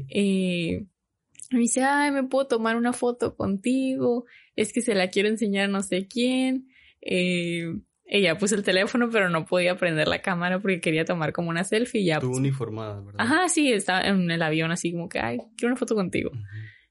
y 0.10 0.88
me 1.52 1.60
dice, 1.60 1.84
ay, 1.84 2.12
me 2.12 2.24
puedo 2.24 2.48
tomar 2.48 2.76
una 2.76 2.94
foto 2.94 3.36
contigo, 3.36 4.26
es 4.56 4.74
que 4.74 4.82
se 4.82 4.96
la 4.96 5.10
quiero 5.10 5.30
enseñar 5.30 5.66
a 5.66 5.68
no 5.68 5.84
sé 5.84 6.08
quién, 6.08 6.70
eh, 7.02 7.74
ella 8.06 8.38
puso 8.38 8.56
el 8.56 8.64
teléfono, 8.64 9.10
pero 9.10 9.30
no 9.30 9.46
podía 9.46 9.76
prender 9.76 10.08
la 10.08 10.22
cámara 10.22 10.60
porque 10.60 10.80
quería 10.80 11.04
tomar 11.04 11.34
como 11.34 11.50
una 11.50 11.64
selfie. 11.64 12.06
Ya, 12.06 12.20
Tú 12.20 12.32
uniformada, 12.32 13.02
¿verdad? 13.02 13.20
Ajá, 13.20 13.50
sí, 13.50 13.72
estaba 13.72 14.02
en 14.02 14.32
el 14.32 14.42
avión 14.42 14.72
así 14.72 14.94
como 14.94 15.10
que, 15.10 15.20
ay, 15.20 15.40
quiero 15.58 15.74
una 15.74 15.76
foto 15.76 15.94
contigo. 15.94 16.32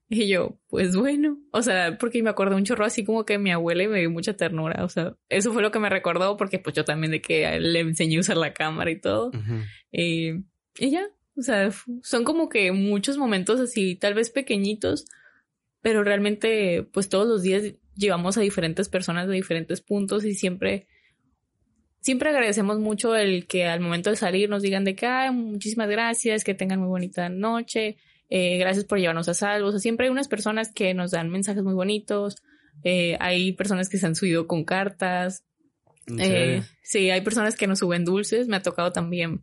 Y 0.08 0.28
yo, 0.28 0.60
pues 0.68 0.94
bueno, 0.94 1.38
o 1.50 1.62
sea, 1.62 1.98
porque 1.98 2.22
me 2.22 2.30
acordé 2.30 2.54
un 2.54 2.64
chorro 2.64 2.84
así 2.84 3.04
como 3.04 3.24
que 3.24 3.38
mi 3.38 3.50
abuela 3.50 3.82
y 3.82 3.88
me 3.88 3.98
dio 3.98 4.10
mucha 4.10 4.34
ternura, 4.34 4.84
o 4.84 4.88
sea, 4.88 5.16
eso 5.28 5.52
fue 5.52 5.62
lo 5.62 5.72
que 5.72 5.80
me 5.80 5.88
recordó 5.88 6.36
porque 6.36 6.60
pues 6.60 6.76
yo 6.76 6.84
también 6.84 7.10
de 7.10 7.20
que 7.20 7.58
le 7.58 7.80
enseñé 7.80 8.18
a 8.18 8.20
usar 8.20 8.36
la 8.36 8.52
cámara 8.52 8.90
y 8.90 9.00
todo. 9.00 9.32
Eh, 9.90 10.42
y 10.78 10.90
ya, 10.90 11.08
o 11.36 11.42
sea, 11.42 11.70
son 12.02 12.22
como 12.22 12.48
que 12.48 12.70
muchos 12.70 13.18
momentos 13.18 13.58
así, 13.58 13.96
tal 13.96 14.14
vez 14.14 14.30
pequeñitos, 14.30 15.06
pero 15.80 16.04
realmente 16.04 16.86
pues 16.92 17.08
todos 17.08 17.26
los 17.26 17.42
días 17.42 17.74
llevamos 17.96 18.36
a 18.36 18.40
diferentes 18.40 18.88
personas 18.88 19.26
de 19.26 19.34
diferentes 19.34 19.80
puntos 19.80 20.24
y 20.24 20.34
siempre, 20.34 20.86
siempre 22.00 22.30
agradecemos 22.30 22.78
mucho 22.78 23.16
el 23.16 23.46
que 23.46 23.66
al 23.66 23.80
momento 23.80 24.10
de 24.10 24.16
salir 24.16 24.48
nos 24.48 24.62
digan 24.62 24.84
de 24.84 24.94
que, 24.94 25.06
ay, 25.06 25.32
muchísimas 25.32 25.88
gracias, 25.88 26.44
que 26.44 26.54
tengan 26.54 26.80
muy 26.80 26.88
bonita 26.88 27.28
noche, 27.28 27.96
eh, 28.28 28.58
gracias 28.58 28.84
por 28.84 28.98
llevarnos 28.98 29.28
a 29.28 29.34
salvo. 29.34 29.68
O 29.68 29.70
sea, 29.70 29.80
siempre 29.80 30.06
hay 30.06 30.12
unas 30.12 30.28
personas 30.28 30.72
que 30.72 30.94
nos 30.94 31.12
dan 31.12 31.30
mensajes 31.30 31.62
muy 31.62 31.74
bonitos, 31.74 32.36
eh, 32.84 33.16
hay 33.20 33.52
personas 33.52 33.88
que 33.88 33.98
se 33.98 34.06
han 34.06 34.14
subido 34.14 34.46
con 34.46 34.64
cartas. 34.64 35.44
Eh, 36.18 36.62
sí, 36.82 37.10
hay 37.10 37.20
personas 37.22 37.56
que 37.56 37.66
nos 37.66 37.80
suben 37.80 38.04
dulces. 38.04 38.46
Me 38.46 38.56
ha 38.56 38.62
tocado 38.62 38.92
también 38.92 39.42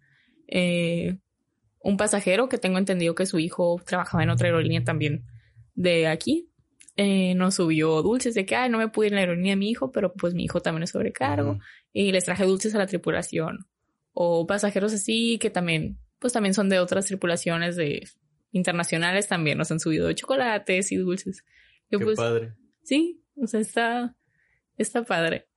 un 1.79 1.97
pasajero 1.97 2.47
que 2.47 2.59
tengo 2.59 2.77
entendido 2.77 3.15
que 3.15 3.25
su 3.25 3.39
hijo 3.39 3.81
trabajaba 3.85 4.23
en 4.23 4.29
otra 4.29 4.47
aerolínea 4.47 4.83
también 4.83 5.25
de 5.73 6.07
aquí 6.07 6.52
eh, 6.95 7.35
nos 7.35 7.55
subió 7.55 8.01
dulces 8.01 8.33
de 8.33 8.45
que, 8.45 8.55
ay, 8.55 8.69
no 8.69 8.77
me 8.77 8.89
pude 8.89 9.07
ir 9.07 9.13
en 9.13 9.15
la 9.15 9.21
aerolínea 9.21 9.53
a 9.53 9.57
mi 9.57 9.69
hijo, 9.69 9.91
pero 9.91 10.13
pues 10.13 10.33
mi 10.33 10.43
hijo 10.45 10.61
también 10.61 10.83
es 10.83 10.91
sobrecargo. 10.91 11.59
Y 11.91 12.11
les 12.11 12.25
traje 12.25 12.45
dulces 12.45 12.75
a 12.75 12.77
la 12.77 12.87
tripulación. 12.87 13.67
O 14.11 14.45
pasajeros 14.45 14.93
así 14.93 15.37
que 15.39 15.49
también, 15.49 15.97
pues 16.19 16.33
también 16.33 16.53
son 16.53 16.69
de 16.69 16.79
otras 16.79 17.05
tripulaciones 17.05 17.75
de 17.75 18.03
internacionales 18.53 19.27
también 19.27 19.57
nos 19.57 19.71
han 19.71 19.79
subido 19.79 20.11
chocolates 20.13 20.91
y 20.91 20.95
dulces. 20.95 21.43
Qué 21.89 21.99
pues, 21.99 22.17
padre. 22.17 22.53
Sí, 22.83 23.21
o 23.35 23.47
sea, 23.47 23.59
está, 23.59 24.15
está 24.77 25.03
padre. 25.03 25.47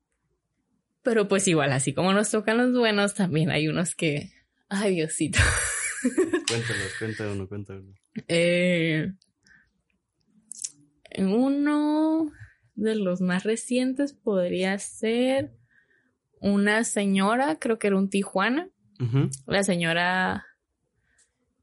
Pero 1.03 1.29
pues 1.29 1.47
igual, 1.47 1.73
así 1.73 1.93
como 1.93 2.13
nos 2.13 2.31
tocan 2.31 2.57
los 2.57 2.77
buenos, 2.77 3.15
también 3.15 3.51
hay 3.51 3.69
unos 3.69 3.95
que, 3.95 4.33
ay 4.69 4.97
Diosito. 4.97 5.39
Cuéntanos, 6.49 6.95
cuéntanos, 6.99 7.49
cuéntanos. 7.49 7.97
Eh, 8.29 9.13
uno 11.19 12.31
de 12.75 12.95
los 12.95 13.21
más 13.21 13.45
recientes 13.45 14.13
podría 14.13 14.79
ser 14.79 15.53
una 16.41 16.85
señora, 16.85 17.59
creo 17.59 17.79
que 17.79 17.89
era 17.89 17.97
un 17.97 18.11
Tijuana. 18.11 18.69
La 19.47 19.63
señora 19.63 20.47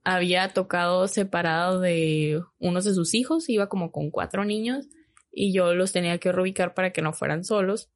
había 0.04 0.50
tocado 0.50 1.08
separado 1.08 1.80
de 1.80 2.42
unos 2.60 2.84
de 2.84 2.94
sus 2.94 3.14
hijos, 3.14 3.50
iba 3.50 3.70
como 3.70 3.92
con 3.92 4.12
cuatro 4.12 4.46
niños 4.46 4.88
y 5.32 5.54
yo 5.54 5.74
los 5.74 5.92
tenía 5.92 6.18
que 6.20 6.32
reubicar 6.32 6.74
para 6.74 6.92
que 6.92 7.02
no 7.02 7.14
fueran 7.14 7.44
solos. 7.44 7.90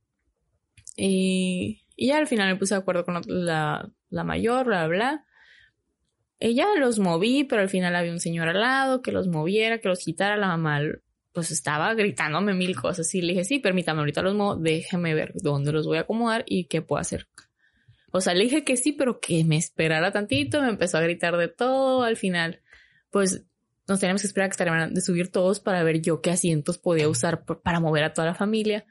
Y, 0.95 1.83
y 1.95 2.07
ya 2.07 2.17
al 2.17 2.27
final 2.27 2.51
me 2.51 2.55
puse 2.57 2.73
de 2.73 2.79
acuerdo 2.79 3.05
con 3.05 3.21
la, 3.27 3.91
la 4.09 4.23
mayor, 4.23 4.65
bla, 4.65 4.87
bla. 4.87 5.25
Ella 6.39 6.67
los 6.79 6.99
moví, 6.99 7.43
pero 7.43 7.61
al 7.61 7.69
final 7.69 7.95
había 7.95 8.11
un 8.11 8.19
señor 8.19 8.47
al 8.47 8.61
lado 8.61 9.01
que 9.01 9.11
los 9.11 9.27
moviera, 9.27 9.79
que 9.79 9.89
los 9.89 9.99
quitara. 9.99 10.37
La 10.37 10.47
mamá 10.47 10.81
pues 11.33 11.51
estaba 11.51 11.93
gritándome 11.93 12.53
mil 12.53 12.75
cosas 12.75 13.13
y 13.13 13.21
le 13.21 13.33
dije, 13.33 13.43
sí, 13.43 13.59
permítame, 13.59 13.99
ahorita 13.99 14.21
los 14.21 14.35
muevo, 14.35 14.55
déjeme 14.55 15.13
ver 15.13 15.33
dónde 15.35 15.71
los 15.71 15.85
voy 15.85 15.97
a 15.97 16.01
acomodar 16.01 16.43
y 16.47 16.65
qué 16.65 16.81
puedo 16.81 16.99
hacer. 16.99 17.27
O 18.11 18.21
sea, 18.21 18.33
le 18.33 18.43
dije 18.43 18.63
que 18.63 18.77
sí, 18.77 18.93
pero 18.93 19.19
que 19.19 19.43
me 19.43 19.57
esperara 19.57 20.11
tantito, 20.11 20.61
me 20.61 20.69
empezó 20.69 20.97
a 20.97 21.01
gritar 21.01 21.37
de 21.37 21.47
todo, 21.49 22.03
al 22.03 22.17
final, 22.17 22.61
pues 23.11 23.45
nos 23.87 23.99
teníamos 23.99 24.21
que 24.21 24.27
esperar 24.27 24.45
a 24.45 24.49
que 24.49 24.53
estarían 24.53 24.93
de 24.93 25.01
subir 25.01 25.31
todos 25.31 25.59
para 25.59 25.83
ver 25.83 26.01
yo 26.01 26.21
qué 26.21 26.31
asientos 26.31 26.77
podía 26.77 27.07
usar 27.07 27.45
para 27.45 27.79
mover 27.79 28.03
a 28.03 28.13
toda 28.13 28.27
la 28.27 28.35
familia, 28.35 28.85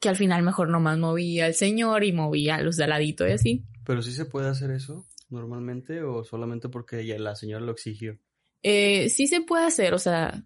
que 0.00 0.08
al 0.08 0.16
final 0.16 0.42
mejor 0.42 0.68
nomás 0.68 0.98
movía 0.98 1.46
al 1.46 1.54
señor 1.54 2.04
y 2.04 2.12
movía 2.12 2.56
a 2.56 2.62
los 2.62 2.76
de 2.76 2.84
aladito 2.84 3.26
y 3.26 3.32
así. 3.32 3.64
Pero 3.84 4.02
sí 4.02 4.12
se 4.12 4.24
puede 4.24 4.48
hacer 4.48 4.70
eso 4.70 5.06
normalmente 5.28 6.02
o 6.02 6.24
solamente 6.24 6.68
porque 6.68 7.00
ella, 7.00 7.18
la 7.18 7.34
señora 7.34 7.64
lo 7.64 7.72
exigió. 7.72 8.18
Eh, 8.62 9.08
sí 9.10 9.26
se 9.26 9.42
puede 9.42 9.66
hacer, 9.66 9.94
o 9.94 9.98
sea, 9.98 10.44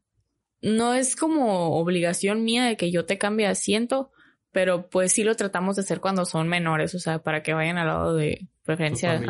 no 0.62 0.94
es 0.94 1.16
como 1.16 1.78
obligación 1.78 2.44
mía 2.44 2.64
de 2.64 2.76
que 2.76 2.90
yo 2.90 3.06
te 3.06 3.18
cambie 3.18 3.46
asiento, 3.46 4.10
pero 4.52 4.90
pues 4.90 5.12
sí 5.12 5.24
lo 5.24 5.34
tratamos 5.36 5.76
de 5.76 5.82
hacer 5.82 6.00
cuando 6.00 6.24
son 6.24 6.48
menores, 6.48 6.94
o 6.94 6.98
sea, 6.98 7.22
para 7.22 7.42
que 7.42 7.54
vayan 7.54 7.78
al 7.78 7.86
lado 7.86 8.14
de 8.14 8.48
preferencia. 8.64 9.20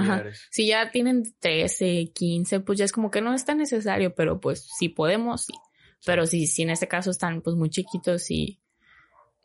Si 0.50 0.66
ya 0.66 0.90
tienen 0.90 1.22
13, 1.38 2.10
15, 2.14 2.60
pues 2.60 2.78
ya 2.78 2.84
es 2.84 2.92
como 2.92 3.10
que 3.10 3.20
no 3.20 3.34
es 3.34 3.44
tan 3.44 3.58
necesario, 3.58 4.14
pero 4.14 4.40
pues 4.40 4.66
si 4.78 4.88
podemos, 4.88 5.44
sí. 5.44 5.54
Pero 6.06 6.26
si, 6.26 6.46
si 6.46 6.62
en 6.62 6.70
este 6.70 6.88
caso 6.88 7.10
están 7.10 7.42
pues 7.42 7.56
muy 7.56 7.68
chiquitos 7.68 8.30
y 8.30 8.58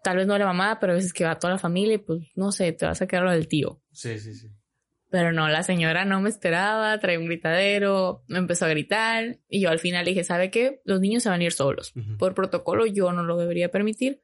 tal 0.04 0.18
vez 0.18 0.28
no 0.28 0.38
la 0.38 0.46
mamá, 0.46 0.80
pero 0.80 0.94
a 0.94 0.96
veces 0.96 1.12
que 1.12 1.26
va 1.26 1.38
toda 1.38 1.54
la 1.54 1.60
familia 1.60 1.96
y 1.96 1.98
pues 1.98 2.22
no 2.36 2.52
sé, 2.52 2.72
te 2.72 2.86
vas 2.86 3.02
a 3.02 3.08
quedar 3.08 3.24
lo 3.24 3.32
del 3.32 3.48
tío. 3.48 3.82
Sí, 3.92 4.18
sí, 4.20 4.34
sí. 4.34 4.48
Pero 5.16 5.32
no, 5.32 5.48
la 5.48 5.64
señora 5.64 6.04
no 6.04 6.20
me 6.20 6.28
esperaba, 6.28 7.00
trae 7.00 7.18
un 7.18 7.28
gritadero, 7.28 8.26
me 8.28 8.38
empezó 8.38 8.66
a 8.66 8.68
gritar 8.68 9.40
y 9.48 9.62
yo 9.62 9.70
al 9.70 9.80
final 9.80 10.04
dije, 10.04 10.26
¿sabe 10.26 10.52
qué? 10.52 10.82
Los 10.84 11.00
niños 11.00 11.24
se 11.24 11.30
van 11.30 11.40
a 11.40 11.46
ir 11.46 11.54
solos. 11.54 11.94
Por 12.20 12.34
protocolo 12.34 12.86
yo 12.86 13.14
no 13.14 13.24
lo 13.24 13.38
debería 13.38 13.72
permitir, 13.72 14.22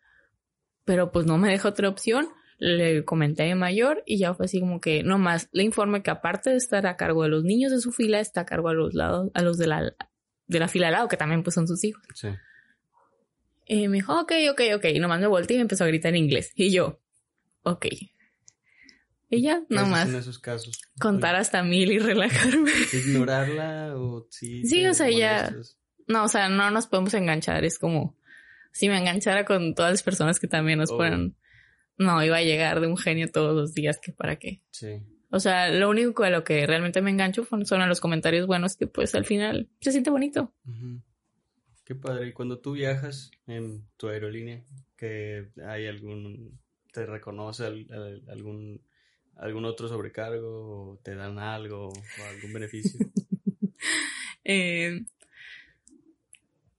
pero 0.84 1.14
pues 1.14 1.26
no 1.26 1.38
me 1.38 1.50
deja 1.50 1.70
otra 1.70 1.88
opción. 1.88 2.28
Le 2.58 3.06
comenté 3.06 3.50
a 3.50 3.56
mayor 3.56 4.04
y 4.06 4.18
ya 4.18 4.34
fue 4.34 4.48
así 4.48 4.60
como 4.60 4.82
que 4.82 5.02
nomás 5.02 5.48
le 5.54 5.64
informe 5.64 6.04
que 6.04 6.12
aparte 6.12 6.50
de 6.50 6.58
estar 6.58 6.86
a 6.86 6.98
cargo 6.98 7.24
de 7.24 7.30
los 7.30 7.46
niños 7.46 7.72
de 7.72 7.80
su 7.80 7.94
fila, 7.94 8.20
está 8.20 8.42
a 8.42 8.46
cargo 8.46 8.68
a 8.68 8.74
los 8.74 8.94
lados, 8.94 9.32
a 9.34 9.42
los 9.44 9.58
de 9.58 9.68
la, 9.68 9.96
de 10.48 10.60
la 10.60 10.68
fila 10.68 10.88
al 10.88 10.94
lado, 10.94 11.08
que 11.08 11.16
también 11.16 11.42
pues 11.42 11.54
son 11.54 11.70
sus 11.70 11.86
hijos. 11.86 12.04
Sí. 12.16 12.28
Y 13.66 13.88
me 13.88 14.00
dijo, 14.00 14.20
ok, 14.20 14.34
ok, 14.52 14.62
ok. 14.76 14.86
Y 14.94 15.00
nomás 15.00 15.22
me 15.22 15.28
volteé 15.28 15.56
y 15.56 15.60
me 15.60 15.62
empezó 15.62 15.86
a 15.86 15.88
gritar 15.88 16.10
en 16.10 16.18
inglés. 16.18 16.52
Y 16.54 16.70
yo, 16.70 17.00
ok. 17.64 17.86
Y 19.32 19.42
ya, 19.42 19.64
nomás. 19.70 20.10
En 20.10 20.16
esos 20.16 20.40
casos. 20.40 20.80
Contar 21.00 21.36
hasta 21.36 21.64
mil 21.64 21.92
y 21.92 22.00
relajarme. 22.00 22.72
Ignorarla 22.94 23.94
o 23.96 24.28
sí. 24.30 24.66
Sí, 24.66 24.86
o 24.86 24.94
sea, 24.94 25.10
ya. 25.10 25.56
No, 26.08 26.26
o 26.26 26.28
sea, 26.28 26.50
no 26.50 26.70
nos 26.70 26.88
podemos 26.88 27.14
enganchar. 27.14 27.64
Es 27.64 27.80
como 27.80 28.18
si 28.74 28.90
me 28.90 28.98
enganchara 28.98 29.46
con 29.46 29.74
todas 29.74 29.92
las 29.92 30.04
personas 30.04 30.40
que 30.40 30.48
también 30.48 30.80
nos 30.80 30.92
oh. 30.92 30.98
fueran. 30.98 31.36
No, 31.98 32.22
iba 32.24 32.38
a 32.38 32.44
llegar 32.44 32.82
de 32.82 32.88
un 32.88 32.98
genio 32.98 33.32
todos 33.32 33.56
los 33.56 33.74
días, 33.74 34.00
que 34.00 34.12
para 34.12 34.38
qué. 34.38 34.62
Sí. 34.72 35.02
O 35.30 35.40
sea, 35.40 35.72
lo 35.72 35.90
único 35.90 36.24
a 36.24 36.30
lo 36.30 36.44
que 36.44 36.68
realmente 36.68 37.02
me 37.02 37.10
engancho 37.10 37.48
son 37.64 37.82
a 37.82 37.88
los 37.88 38.02
comentarios 38.02 38.48
buenos 38.48 38.76
que 38.76 38.88
pues 38.88 39.16
al 39.16 39.24
final 39.24 39.70
se 39.80 39.94
siente 39.94 40.10
bonito. 40.10 40.54
Qué 41.86 41.96
padre. 41.96 42.28
Y 42.28 42.34
cuando 42.34 42.60
tú 42.60 42.74
viajas 42.74 43.32
en 43.48 43.88
tu 43.96 44.10
aerolínea, 44.10 44.66
que 44.98 45.52
hay 45.66 45.88
algún, 45.88 46.60
te 46.92 47.06
reconoce 47.06 47.66
algún, 47.66 48.82
algún 49.42 49.66
otro 49.66 49.90
sobrecargo 49.90 50.92
o 50.92 51.00
te 51.04 51.16
dan 51.16 51.40
algo 51.40 51.90
o 51.90 52.24
algún 52.30 52.54
beneficio. 52.54 53.00
eh, 54.46 55.02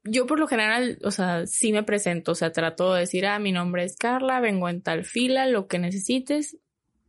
yo 0.04 0.26
por 0.26 0.38
lo 0.38 0.46
general, 0.46 0.98
o 1.02 1.10
sea, 1.10 1.46
sí 1.46 1.72
me 1.72 1.82
presento, 1.82 2.32
o 2.32 2.34
sea, 2.36 2.52
trato 2.52 2.94
de 2.94 3.00
decir, 3.00 3.26
ah, 3.26 3.40
mi 3.40 3.50
nombre 3.50 3.84
es 3.84 3.96
Carla, 3.96 4.40
vengo 4.40 4.68
en 4.68 4.80
tal 4.80 5.04
fila, 5.04 5.46
lo 5.46 5.66
que 5.66 5.80
necesites. 5.80 6.56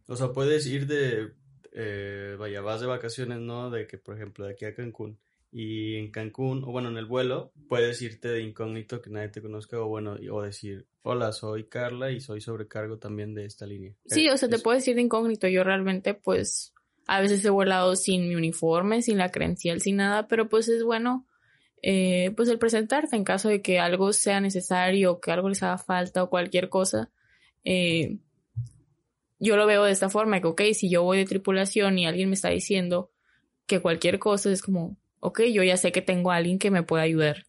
O 0.08 0.16
sea, 0.16 0.32
puedes 0.32 0.66
ir 0.66 0.88
de, 0.88 1.34
eh, 1.72 2.36
vaya, 2.38 2.62
vas 2.62 2.82
de 2.82 2.88
vacaciones, 2.88 3.40
¿no? 3.40 3.70
De 3.70 3.86
que, 3.86 4.00
por 4.00 4.16
ejemplo, 4.16 4.46
de 4.46 4.54
aquí 4.54 4.66
a 4.66 4.74
Cancún. 4.74 5.20
Y 5.56 5.98
en 5.98 6.10
Cancún, 6.10 6.64
o 6.64 6.72
bueno, 6.72 6.90
en 6.90 6.98
el 6.98 7.06
vuelo, 7.06 7.54
puedes 7.70 8.02
irte 8.02 8.28
de 8.28 8.42
incógnito 8.42 9.02
que 9.02 9.12
nadie 9.12 9.30
te 9.30 9.42
conozca, 9.42 9.80
o 9.80 9.88
bueno, 9.88 10.16
o 10.32 10.42
decir, 10.42 10.88
hola, 11.04 11.32
soy 11.32 11.66
Carla 11.66 12.12
y 12.12 12.20
soy 12.20 12.42
sobrecargo 12.42 12.98
también 12.98 13.36
de 13.36 13.46
esta 13.46 13.68
línea. 13.68 13.94
Sí, 14.08 14.28
o 14.30 14.38
sea, 14.38 14.50
te 14.50 14.58
puedes 14.58 14.88
ir 14.88 14.96
de 14.96 15.04
incógnito. 15.04 15.48
Yo 15.48 15.64
realmente, 15.64 16.16
pues, 16.16 16.74
a 17.06 17.22
veces 17.22 17.46
he 17.46 17.50
volado 17.52 17.96
sin 17.96 18.28
mi 18.28 18.36
uniforme, 18.36 19.04
sin 19.04 19.20
la 19.20 19.30
credencial, 19.30 19.80
sin 19.80 19.98
nada, 19.98 20.28
pero 20.28 20.50
pues 20.50 20.70
es 20.70 20.84
bueno 20.84 21.28
eh, 21.86 22.32
pues 22.38 22.48
el 22.48 22.60
presentarte 22.60 23.18
en 23.18 23.26
caso 23.26 23.50
de 23.50 23.62
que 23.62 23.78
algo 23.78 24.14
sea 24.14 24.40
necesario, 24.40 25.20
que 25.20 25.32
algo 25.32 25.50
les 25.50 25.62
haga 25.64 25.78
falta 25.78 26.24
o 26.24 26.30
cualquier 26.30 26.70
cosa. 26.70 27.12
Eh, 27.66 28.20
yo 29.38 29.58
lo 29.58 29.68
veo 29.68 29.84
de 29.84 29.92
esta 29.92 30.10
forma, 30.10 30.40
que 30.40 30.48
ok, 30.48 30.62
si 30.74 30.90
yo 30.90 31.04
voy 31.04 31.18
de 31.18 31.26
tripulación 31.26 32.00
y 32.00 32.06
alguien 32.08 32.30
me 32.30 32.36
está 32.36 32.50
diciendo 32.50 33.12
que 33.66 33.82
cualquier 33.82 34.18
cosa 34.18 34.50
es 34.50 34.62
como, 34.62 34.98
ok, 35.24 35.42
yo 35.54 35.64
ya 35.64 35.78
sé 35.78 35.94
que 35.94 36.02
tengo 36.02 36.32
a 36.32 36.36
alguien 36.36 36.60
que 36.60 36.70
me 36.70 36.84
pueda 36.84 37.04
ayudar. 37.04 37.46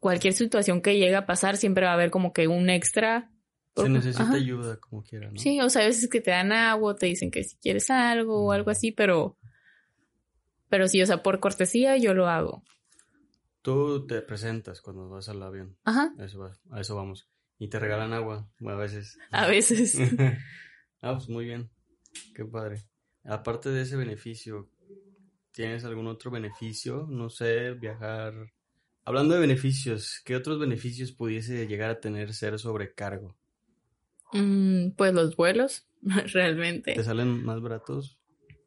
Cualquier 0.00 0.34
situación 0.34 0.82
que 0.82 0.98
llegue 0.98 1.16
a 1.16 1.24
pasar 1.24 1.56
siempre 1.56 1.86
va 1.86 1.92
a 1.92 1.94
haber 1.94 2.10
como 2.10 2.32
que 2.32 2.46
un 2.46 2.68
extra. 2.68 3.30
Se 3.74 3.88
necesita 3.88 4.34
ayuda 4.34 4.76
como 4.76 5.02
quiera, 5.02 5.30
¿no? 5.30 5.38
Sí, 5.38 5.60
o 5.60 5.70
sea, 5.70 5.82
a 5.82 5.86
veces 5.86 6.10
que 6.10 6.20
te 6.20 6.30
dan 6.30 6.52
agua, 6.52 6.94
te 6.94 7.06
dicen 7.06 7.30
que 7.30 7.42
si 7.42 7.56
quieres 7.56 7.88
algo 7.90 8.44
o 8.44 8.52
algo 8.52 8.70
así, 8.70 8.92
pero, 8.92 9.38
pero 10.68 10.88
sí, 10.88 11.00
o 11.00 11.06
sea, 11.06 11.22
por 11.22 11.40
cortesía 11.40 11.96
yo 11.96 12.12
lo 12.12 12.28
hago. 12.28 12.62
Tú 13.62 14.06
te 14.06 14.20
presentas 14.20 14.82
cuando 14.82 15.08
vas 15.08 15.30
al 15.30 15.42
avión. 15.42 15.78
Ajá. 15.84 16.12
Eso 16.18 16.50
a 16.70 16.80
eso 16.80 16.96
vamos. 16.96 17.30
Y 17.58 17.68
te 17.68 17.78
regalan 17.78 18.12
agua, 18.12 18.46
a 18.60 18.74
veces. 18.74 19.16
A 19.30 19.46
veces. 19.46 19.96
ah, 21.00 21.14
pues 21.14 21.30
muy 21.30 21.46
bien. 21.46 21.70
Qué 22.34 22.44
padre. 22.44 22.82
Aparte 23.24 23.70
de 23.70 23.82
ese 23.82 23.96
beneficio, 23.96 24.68
¿tienes 25.52 25.84
algún 25.84 26.06
otro 26.06 26.30
beneficio? 26.30 27.06
No 27.08 27.30
sé, 27.30 27.72
viajar. 27.72 28.34
Hablando 29.04 29.34
de 29.34 29.40
beneficios, 29.40 30.20
¿qué 30.24 30.36
otros 30.36 30.58
beneficios 30.58 31.12
pudiese 31.12 31.66
llegar 31.66 31.90
a 31.90 32.00
tener 32.00 32.34
ser 32.34 32.58
sobrecargo? 32.58 33.36
Mm, 34.32 34.90
pues 34.96 35.12
los 35.12 35.36
vuelos, 35.36 35.86
realmente. 36.32 36.94
¿Te 36.94 37.04
salen 37.04 37.44
más 37.44 37.60
baratos? 37.60 38.18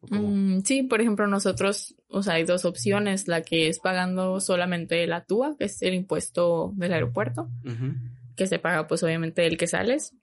Mm, 0.10 0.60
sí, 0.62 0.84
por 0.84 1.02
ejemplo, 1.02 1.28
nosotros, 1.28 1.95
o 2.10 2.21
sea, 2.21 2.36
hay 2.36 2.43
dos 2.43 2.65
opciones, 2.65 3.28
la 3.28 3.41
que 3.41 3.67
es 3.67 3.80
pagando 3.80 4.39
solamente 4.39 5.06
la 5.08 5.26
TUA, 5.26 5.56
que 5.58 5.65
es 5.65 5.82
el 5.82 5.93
impuesto 5.93 6.74
del 6.76 6.93
aeropuerto, 6.93 7.50
que 8.36 8.48
se 8.48 8.60
paga 8.60 8.88
pues 8.88 9.02
obviamente 9.04 9.48
el 9.48 9.58
que 9.58 9.67
sales 9.67 10.13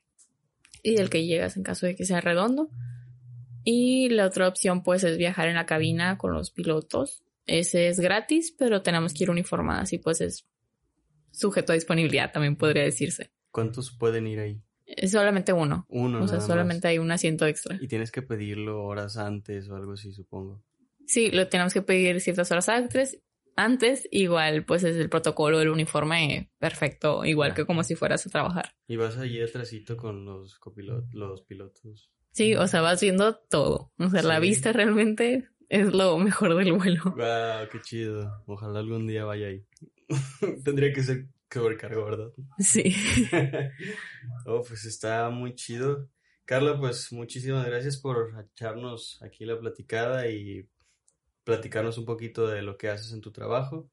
y 0.83 1.01
el 1.01 1.11
que 1.11 1.25
llegas 1.25 1.57
en 1.57 1.63
caso 1.63 1.87
de 1.87 1.97
que 1.97 2.05
sea 2.05 2.21
redondo. 2.21 2.71
Y 3.65 4.09
la 4.09 4.27
otra 4.27 4.49
opción 4.49 4.83
pues 4.83 5.05
es 5.05 5.19
viajar 5.19 5.49
en 5.49 5.55
la 5.55 5.67
cabina 5.67 6.19
con 6.19 6.33
los 6.33 6.51
pilotos. 6.51 7.23
Ese 7.47 7.89
es 7.89 8.01
gratis, 8.01 8.55
pero 8.57 8.83
tenemos 8.83 9.15
que 9.15 9.25
ir 9.25 9.31
uniformadas 9.31 9.93
y 9.93 9.99
pues 9.99 10.21
es 10.21 10.47
sujeto 11.33 11.73
a 11.73 11.75
disponibilidad, 11.75 12.33
también 12.33 12.57
podría 12.57 12.85
decirse. 12.85 13.33
¿Cuántos 13.51 13.91
pueden 13.93 14.27
ir 14.27 14.41
ahí? 14.41 14.63
Es 14.87 15.13
solamente 15.13 15.53
uno. 15.53 15.87
Uno. 15.89 16.23
O 16.23 16.29
sea, 16.29 16.41
solamente 16.41 16.89
hay 16.89 16.99
un 16.99 17.11
asiento 17.11 17.47
extra. 17.47 17.79
Y 17.81 17.89
tienes 17.89 18.11
que 18.11 18.23
pedirlo 18.23 18.85
horas 18.85 19.17
antes 19.17 19.69
o 19.69 19.77
algo 19.77 19.93
así, 19.93 20.13
supongo. 20.13 20.63
Sí, 21.07 21.31
lo 21.31 21.49
tenemos 21.49 21.73
que 21.73 21.83
pedir 21.83 22.21
ciertas 22.21 22.51
horas 22.51 22.69
antes. 22.69 23.21
Antes, 23.55 24.09
igual, 24.11 24.65
pues 24.65 24.83
es 24.83 24.97
el 24.97 25.11
protocolo 25.11 25.59
del 25.59 25.69
uniforme 25.69 26.51
perfecto, 26.59 27.25
igual 27.25 27.55
que 27.55 27.67
como 27.67 27.85
si 27.85 27.95
fueras 27.95 28.27
a 28.27 28.31
trabajar. 28.31 28.75
Y 28.87 28.97
vas 28.97 29.19
allí 29.19 29.43
atrásito 29.43 29.97
con 29.97 30.25
los 30.25 30.59
copilotos, 30.59 31.13
los 31.13 31.43
pilotos. 31.43 32.11
Sí, 32.33 32.55
o 32.55 32.67
sea, 32.67 32.81
vas 32.81 33.01
viendo 33.01 33.37
todo. 33.37 33.93
O 33.99 34.09
sea, 34.09 34.23
la 34.23 34.41
vista 34.41 34.73
realmente 34.73 35.49
es 35.69 35.93
lo 35.93 36.19
mejor 36.19 36.57
del 36.57 36.73
vuelo. 36.73 37.03
Wow, 37.17 37.69
qué 37.71 37.81
chido. 37.83 38.43
Ojalá 38.47 38.81
algún 38.81 39.07
día 39.07 39.25
vaya 39.25 39.49
ahí. 39.49 39.65
Tendría 40.65 40.93
que 40.93 41.03
ser 41.03 41.27
sobrecargo, 41.51 42.05
¿verdad? 42.05 42.33
Sí. 42.59 42.95
oh, 44.47 44.63
pues 44.63 44.87
está 44.87 45.29
muy 45.29 45.55
chido. 45.55 46.09
Carla, 46.47 46.79
pues 46.79 47.13
muchísimas 47.13 47.67
gracias 47.67 47.99
por 47.99 48.35
echarnos 48.51 49.21
aquí 49.23 49.45
la 49.45 49.59
platicada 49.59 50.29
y 50.29 50.67
platicarnos 51.45 51.99
un 51.99 52.07
poquito 52.07 52.47
de 52.49 52.63
lo 52.63 52.79
que 52.79 52.89
haces 52.89 53.13
en 53.13 53.21
tu 53.21 53.31
trabajo. 53.31 53.91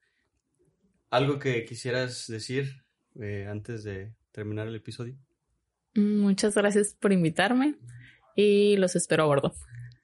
¿Algo 1.09 1.39
que 1.39 1.65
quisieras 1.65 2.27
decir 2.27 2.83
eh, 3.19 3.47
antes 3.49 3.83
de 3.83 4.13
terminar 4.31 4.67
el 4.67 4.75
episodio? 4.75 5.17
Muchas 5.95 6.55
gracias 6.55 6.95
por 6.99 7.11
invitarme 7.11 7.75
y 8.41 8.77
los 8.77 8.95
espero 8.95 9.23
a 9.23 9.27
bordo. 9.27 9.53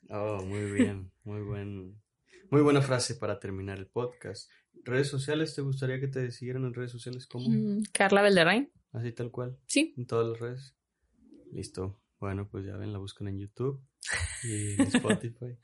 Oh, 0.09 0.43
muy 0.43 0.71
bien, 0.71 1.11
muy 1.23 1.41
buen, 1.41 2.01
muy 2.49 2.61
buena 2.61 2.81
frase 2.81 3.15
para 3.15 3.39
terminar 3.39 3.77
el 3.77 3.87
podcast 3.87 4.49
redes 4.85 5.09
sociales, 5.09 5.55
¿te 5.55 5.61
gustaría 5.61 5.99
que 5.99 6.07
te 6.07 6.31
siguieran 6.31 6.63
en 6.63 6.73
redes 6.73 6.91
sociales? 6.91 7.27
¿Cómo? 7.27 7.49
Mm, 7.49 7.83
Carla 7.91 8.21
Belderrain. 8.21 8.71
Así 8.93 9.11
tal 9.11 9.31
cual. 9.31 9.57
Sí. 9.67 9.93
En 9.97 10.05
todas 10.05 10.27
las 10.27 10.39
redes. 10.39 10.75
Listo. 11.51 11.99
Bueno, 12.19 12.47
pues 12.49 12.65
ya 12.65 12.77
ven, 12.77 12.93
la 12.93 12.99
buscan 12.99 13.27
en 13.27 13.39
YouTube 13.39 13.83
y 14.43 14.73
en 14.73 14.81
Spotify. 14.93 15.57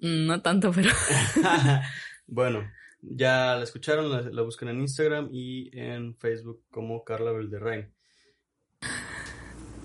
No 0.00 0.40
tanto, 0.40 0.72
pero. 0.72 0.90
bueno, 2.26 2.70
ya 3.02 3.56
la 3.56 3.64
escucharon, 3.64 4.10
la, 4.10 4.22
la, 4.22 4.42
buscan 4.42 4.68
en 4.68 4.80
Instagram 4.80 5.28
y 5.32 5.70
en 5.78 6.16
Facebook 6.16 6.64
como 6.70 7.04
Carla 7.04 7.32
Belderrain. 7.32 7.92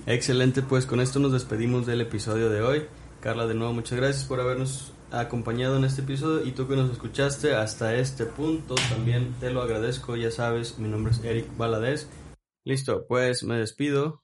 Excelente, 0.05 0.61
pues 0.61 0.85
con 0.85 1.01
esto 1.01 1.19
nos 1.19 1.31
despedimos 1.31 1.85
del 1.85 2.01
episodio 2.01 2.49
de 2.49 2.61
hoy. 2.61 2.85
Carla, 3.21 3.47
de 3.47 3.53
nuevo, 3.53 3.73
muchas 3.73 3.97
gracias 3.97 4.25
por 4.25 4.39
habernos 4.39 4.93
acompañado 5.11 5.77
en 5.77 5.85
este 5.85 6.01
episodio 6.01 6.45
y 6.45 6.51
tú 6.51 6.67
que 6.67 6.75
nos 6.75 6.91
escuchaste 6.91 7.55
hasta 7.55 7.95
este 7.95 8.25
punto 8.25 8.75
también 8.89 9.33
te 9.39 9.51
lo 9.51 9.61
agradezco, 9.61 10.15
ya 10.15 10.31
sabes, 10.31 10.77
mi 10.77 10.87
nombre 10.87 11.11
es 11.11 11.23
Eric 11.23 11.57
Valadez. 11.57 12.09
Listo, 12.63 13.05
pues 13.07 13.43
me 13.43 13.57
despido. 13.57 14.23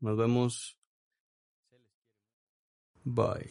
Nos 0.00 0.16
vemos. 0.16 0.78
Bye. 3.04 3.50